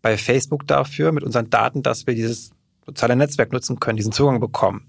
bei 0.00 0.16
Facebook 0.16 0.66
dafür 0.66 1.12
mit 1.12 1.24
unseren 1.24 1.50
Daten, 1.50 1.82
dass 1.82 2.06
wir 2.06 2.14
dieses 2.14 2.52
soziale 2.86 3.16
Netzwerk 3.16 3.52
nutzen 3.52 3.80
können, 3.80 3.96
diesen 3.96 4.12
Zugang 4.12 4.40
bekommen. 4.40 4.86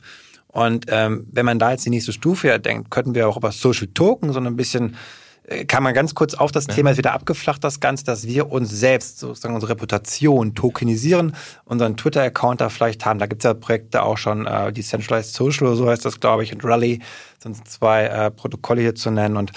Und 0.48 0.86
ähm, 0.90 1.28
wenn 1.32 1.46
man 1.46 1.58
da 1.58 1.72
jetzt 1.72 1.86
die 1.86 1.90
nächste 1.90 2.14
Stufe 2.14 2.48
ja 2.48 2.60
denkt, 2.60 2.92
könnten 2.92 3.16
wir 3.16 3.28
auch 3.28 3.38
über 3.38 3.52
Social 3.52 3.88
Token 3.88 4.32
so 4.32 4.40
ein 4.40 4.56
bisschen 4.56 4.96
kann 5.68 5.84
man 5.84 5.94
ganz 5.94 6.16
kurz 6.16 6.34
auf 6.36 6.52
das 6.52 6.68
ja. 6.68 6.74
Thema 6.74 6.92
ist 6.92 6.98
wieder 6.98 7.14
abgeflacht, 7.14 7.64
das 7.64 7.82
Ganze, 7.82 8.06
dass 8.06 8.26
wir 8.26 8.50
uns 8.50 8.70
selbst 8.70 9.20
sozusagen 9.20 9.54
unsere 9.54 9.74
Reputation 9.74 10.56
tokenisieren, 10.56 11.36
unseren 11.66 11.98
Twitter-Account 11.98 12.62
da 12.62 12.70
vielleicht 12.70 13.06
haben. 13.06 13.20
Da 13.20 13.26
gibt 13.26 13.44
es 13.44 13.46
ja 13.46 13.54
Projekte 13.54 14.04
auch 14.04 14.18
schon, 14.18 14.48
äh, 14.48 14.72
Decentralized 14.72 15.34
Social, 15.34 15.76
so 15.76 15.90
heißt 15.90 16.06
das, 16.06 16.22
glaube 16.22 16.44
ich, 16.44 16.54
und 16.54 16.64
Rally 16.64 17.02
sind 17.40 17.68
zwei 17.68 18.06
äh, 18.06 18.32
Protokolle 18.32 18.82
hier 18.82 18.96
zu 18.96 19.12
nennen. 19.12 19.36
Und 19.36 19.52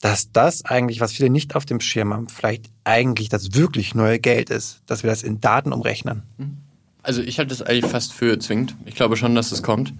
dass 0.00 0.32
das 0.32 0.64
eigentlich, 0.64 1.00
was 1.00 1.12
viele 1.12 1.30
nicht 1.30 1.54
auf 1.54 1.64
dem 1.64 1.80
Schirm 1.80 2.12
haben, 2.12 2.28
vielleicht 2.28 2.66
eigentlich 2.82 3.28
das 3.28 3.54
wirklich 3.54 3.94
neue 3.94 4.18
Geld 4.18 4.50
ist, 4.50 4.82
dass 4.86 5.04
wir 5.04 5.10
das 5.10 5.22
in 5.22 5.40
Daten 5.40 5.72
umrechnen? 5.72 6.22
Also 7.04 7.22
ich 7.22 7.38
halte 7.38 7.50
das 7.50 7.62
eigentlich 7.62 7.90
fast 7.90 8.12
für 8.12 8.40
zwingend. 8.40 8.74
Ich 8.86 8.96
glaube 8.96 9.16
schon, 9.16 9.36
dass 9.36 9.52
es 9.52 9.62
kommt 9.62 9.94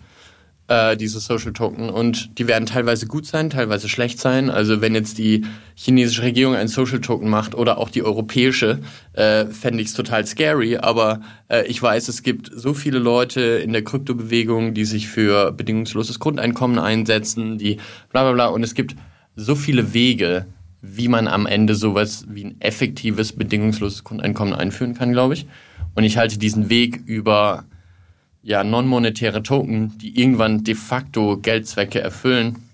äh, 0.73 0.97
diese 0.97 1.21
Social 1.21 1.53
Token. 1.53 1.91
Und 1.91 2.39
die 2.39 2.49
werden 2.49 2.65
teilweise 2.65 3.07
gut 3.07 3.27
sein, 3.27 3.51
teilweise 3.51 3.89
schlecht 3.89 4.19
sein. 4.19 4.49
Also 4.49 4.81
wenn 4.81 4.95
jetzt 4.95 5.19
die 5.19 5.45
chinesische 5.75 6.23
Regierung 6.23 6.55
einen 6.55 6.69
Social 6.69 7.01
Token 7.01 7.29
macht 7.29 7.55
oder 7.55 7.77
auch 7.77 7.91
die 7.91 8.03
europäische, 8.03 8.81
äh, 9.13 9.47
fände 9.47 9.83
ich 9.83 9.89
es 9.89 9.95
total 9.95 10.27
scary. 10.27 10.79
Aber 10.79 11.21
äh, 11.49 11.67
ich 11.67 11.83
weiß, 11.83 12.09
es 12.09 12.23
gibt 12.23 12.51
so 12.55 12.73
viele 12.73 12.99
Leute 12.99 13.41
in 13.41 13.73
der 13.73 13.85
Kryptobewegung, 13.85 14.73
die 14.73 14.87
sich 14.87 15.09
für 15.09 15.53
bedingungsloses 15.53 16.19
Grundeinkommen 16.19 16.79
einsetzen, 16.79 17.59
die 17.59 17.77
bla 18.11 18.23
bla 18.23 18.33
bla. 18.33 18.47
Und 18.47 18.63
es 18.63 18.75
gibt 18.75 18.97
so 19.37 19.55
viele 19.55 19.93
Wege, 19.93 20.47
wie 20.81 21.09
man 21.09 21.29
am 21.29 21.47
Ende 21.47 21.75
sowas 21.75 22.25
wie 22.29 22.45
ein 22.45 22.61
effektives, 22.61 23.35
bedingungsloses 23.35 24.05
Grundeinkommen 24.05 24.55
einführen 24.55 24.95
kann, 24.95 25.13
glaube 25.13 25.35
ich. 25.35 25.47
Und 25.95 26.05
ich 26.05 26.17
halte 26.17 26.39
diesen 26.39 26.71
Weg 26.71 27.03
über 27.05 27.65
ja, 28.43 28.65
non-monetäre 28.65 29.43
Token, 29.43 29.97
die 29.99 30.21
irgendwann 30.21 30.65
de 30.65 30.75
facto 30.75 31.39
Geldzwecke 31.39 32.01
erfüllen, 32.01 32.69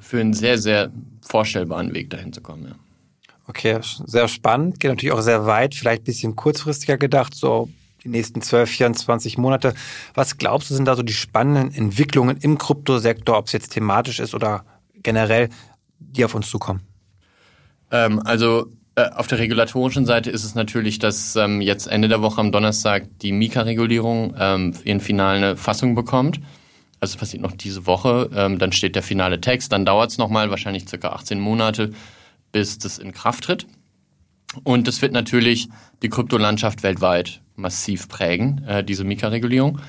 für 0.00 0.20
einen 0.20 0.34
sehr, 0.34 0.58
sehr 0.58 0.90
vorstellbaren 1.20 1.94
Weg 1.94 2.10
dahin 2.10 2.32
zu 2.32 2.40
kommen. 2.40 2.66
Ja. 2.68 2.74
Okay, 3.46 3.78
sehr 3.82 4.28
spannend, 4.28 4.80
geht 4.80 4.90
natürlich 4.90 5.12
auch 5.12 5.20
sehr 5.20 5.46
weit, 5.46 5.74
vielleicht 5.74 6.02
ein 6.02 6.06
bisschen 6.06 6.36
kurzfristiger 6.36 6.96
gedacht, 6.96 7.34
so 7.34 7.68
die 8.02 8.08
nächsten 8.08 8.40
12, 8.42 8.70
24 8.70 9.38
Monate. 9.38 9.74
Was 10.14 10.38
glaubst 10.38 10.70
du, 10.70 10.74
sind 10.74 10.86
da 10.86 10.96
so 10.96 11.02
die 11.02 11.12
spannenden 11.12 11.74
Entwicklungen 11.74 12.36
im 12.38 12.58
Kryptosektor, 12.58 13.36
ob 13.36 13.46
es 13.46 13.52
jetzt 13.52 13.70
thematisch 13.70 14.20
ist 14.20 14.34
oder 14.34 14.64
generell, 15.02 15.50
die 15.98 16.24
auf 16.24 16.34
uns 16.34 16.48
zukommen? 16.48 16.80
Ähm, 17.90 18.20
also 18.24 18.70
auf 18.96 19.26
der 19.26 19.38
regulatorischen 19.38 20.06
Seite 20.06 20.30
ist 20.30 20.44
es 20.44 20.54
natürlich, 20.54 20.98
dass 20.98 21.34
ähm, 21.36 21.60
jetzt 21.60 21.86
Ende 21.86 22.08
der 22.08 22.22
Woche 22.22 22.40
am 22.40 22.52
Donnerstag 22.52 23.08
die 23.22 23.32
Mika-Regulierung 23.32 24.34
ähm, 24.38 24.74
ihren 24.84 25.00
finale 25.00 25.56
Fassung 25.56 25.94
bekommt. 25.94 26.40
Also 27.00 27.18
passiert 27.18 27.42
noch 27.42 27.52
diese 27.52 27.86
Woche. 27.86 28.30
Ähm, 28.34 28.58
dann 28.58 28.72
steht 28.72 28.94
der 28.94 29.02
finale 29.02 29.40
Text. 29.40 29.72
Dann 29.72 29.84
dauert 29.84 30.10
es 30.10 30.18
nochmal, 30.18 30.50
wahrscheinlich 30.50 30.88
circa 30.88 31.08
18 31.08 31.40
Monate, 31.40 31.92
bis 32.52 32.78
das 32.78 32.98
in 32.98 33.12
Kraft 33.12 33.44
tritt. 33.44 33.66
Und 34.62 34.86
das 34.86 35.02
wird 35.02 35.12
natürlich 35.12 35.68
die 36.02 36.08
Kryptolandschaft 36.08 36.84
weltweit 36.84 37.40
massiv 37.56 38.08
prägen, 38.08 38.64
äh, 38.66 38.84
diese 38.84 39.02
Mika-Regulierung. 39.04 39.80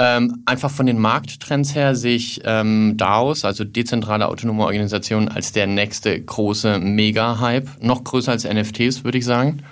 Ähm, 0.00 0.42
einfach 0.46 0.70
von 0.70 0.86
den 0.86 0.98
Markttrends 0.98 1.74
her 1.74 1.96
sehe 1.96 2.14
ich 2.14 2.40
ähm, 2.44 2.94
DAOs, 2.96 3.44
also 3.44 3.64
dezentrale 3.64 4.28
autonome 4.28 4.64
Organisationen, 4.64 5.28
als 5.28 5.50
der 5.50 5.66
nächste 5.66 6.20
große 6.20 6.78
Mega-Hype. 6.78 7.82
Noch 7.82 8.04
größer 8.04 8.30
als 8.30 8.44
NFTs, 8.44 9.02
würde 9.02 9.18
ich 9.18 9.24
sagen. 9.24 9.64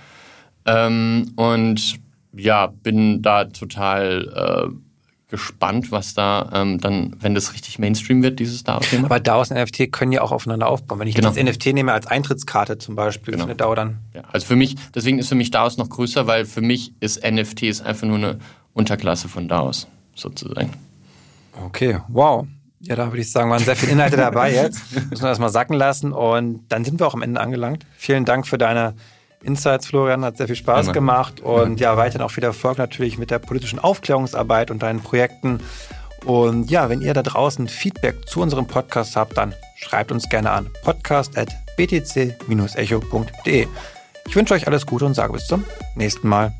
Ähm, 0.65 1.33
und 1.37 2.01
ja, 2.37 2.67
bin 2.67 3.23
da 3.23 3.45
total 3.45 4.69
äh, 4.69 5.31
gespannt, 5.31 5.93
was 5.93 6.15
da 6.15 6.51
ähm, 6.53 6.81
dann, 6.81 7.15
wenn 7.21 7.37
das 7.37 7.55
richtig 7.55 7.79
Mainstream 7.79 8.25
wird, 8.25 8.41
dieses 8.41 8.65
DAO-Thema. 8.65 9.05
Aber 9.05 9.21
DAOs 9.21 9.53
und 9.53 9.59
NFT 9.59 9.93
können 9.93 10.11
ja 10.11 10.23
auch 10.23 10.33
aufeinander 10.33 10.67
aufbauen. 10.67 10.99
Wenn 10.99 11.07
ich 11.07 11.15
genau. 11.15 11.31
das 11.31 11.41
NFT 11.41 11.67
nehme 11.67 11.93
als 11.93 12.09
Eintrittskarte 12.09 12.79
zum 12.79 12.97
Beispiel 12.97 13.33
genau. 13.33 13.45
für 13.45 13.51
eine 13.51 13.57
DAO, 13.57 13.77
dann. 13.77 13.99
Ja, 14.13 14.23
also 14.33 14.45
für 14.45 14.57
mich, 14.57 14.75
deswegen 14.93 15.21
ist 15.21 15.29
für 15.29 15.37
mich 15.37 15.53
DAOs 15.53 15.77
noch 15.77 15.89
größer, 15.89 16.27
weil 16.27 16.47
für 16.47 16.63
mich 16.63 16.95
ist 16.99 17.23
NFTs 17.25 17.81
einfach 17.81 18.09
nur 18.09 18.17
eine 18.17 18.39
Unterklasse 18.73 19.29
von 19.29 19.47
DAOs 19.47 19.87
sozusagen. 20.17 20.73
Okay, 21.65 22.01
wow. 22.09 22.47
Ja, 22.81 22.95
da 22.95 23.07
würde 23.07 23.21
ich 23.21 23.33
sagen, 23.33 23.51
waren 23.51 23.63
sehr 23.63 23.77
viele 23.77 23.93
Inhalte 23.93 24.17
dabei 24.17 24.53
jetzt. 24.53 24.81
Müssen 25.11 25.23
wir 25.23 25.29
das 25.29 25.39
mal 25.39 25.49
sacken 25.49 25.75
lassen. 25.75 26.13
Und 26.13 26.67
dann 26.69 26.85
sind 26.85 27.01
wir 27.01 27.07
auch 27.07 27.15
am 27.15 27.23
Ende 27.23 27.41
angelangt. 27.41 27.87
Vielen 27.97 28.25
Dank 28.25 28.47
für 28.47 28.59
deine 28.59 28.95
Insights, 29.43 29.87
Florian. 29.87 30.25
Hat 30.25 30.37
sehr 30.37 30.47
viel 30.47 30.57
Spaß 30.57 30.89
ja, 30.89 30.93
gemacht. 30.93 31.41
Und 31.41 31.81
ja, 31.81 31.97
weiterhin 31.97 32.23
auch 32.23 32.31
viel 32.31 32.45
Erfolg 32.45 32.79
natürlich 32.79 33.19
mit 33.19 33.31
der 33.31 33.39
politischen 33.39 33.79
Aufklärungsarbeit 33.79 34.71
und 34.71 34.83
deinen 34.83 35.01
Projekten. 35.01 35.61
Und 36.25 36.71
ja, 36.71 36.89
wenn 36.89 37.01
ihr 37.01 37.15
da 37.15 37.23
draußen 37.23 37.69
Feedback 37.69 38.29
zu 38.29 38.41
unserem 38.41 38.67
Podcast 38.67 39.17
habt, 39.17 39.39
dann 39.39 39.55
schreibt 39.77 40.13
uns 40.13 40.29
gerne 40.29 40.51
an 40.51 40.69
podcast.btc-echo.de. 40.83 43.67
Ich 44.29 44.35
wünsche 44.35 44.55
euch 44.55 44.67
alles 44.67 44.87
Gute 44.87 45.07
und 45.07 45.15
sage 45.15 45.33
bis 45.33 45.47
zum 45.47 45.65
nächsten 45.95 46.29
Mal. 46.29 46.53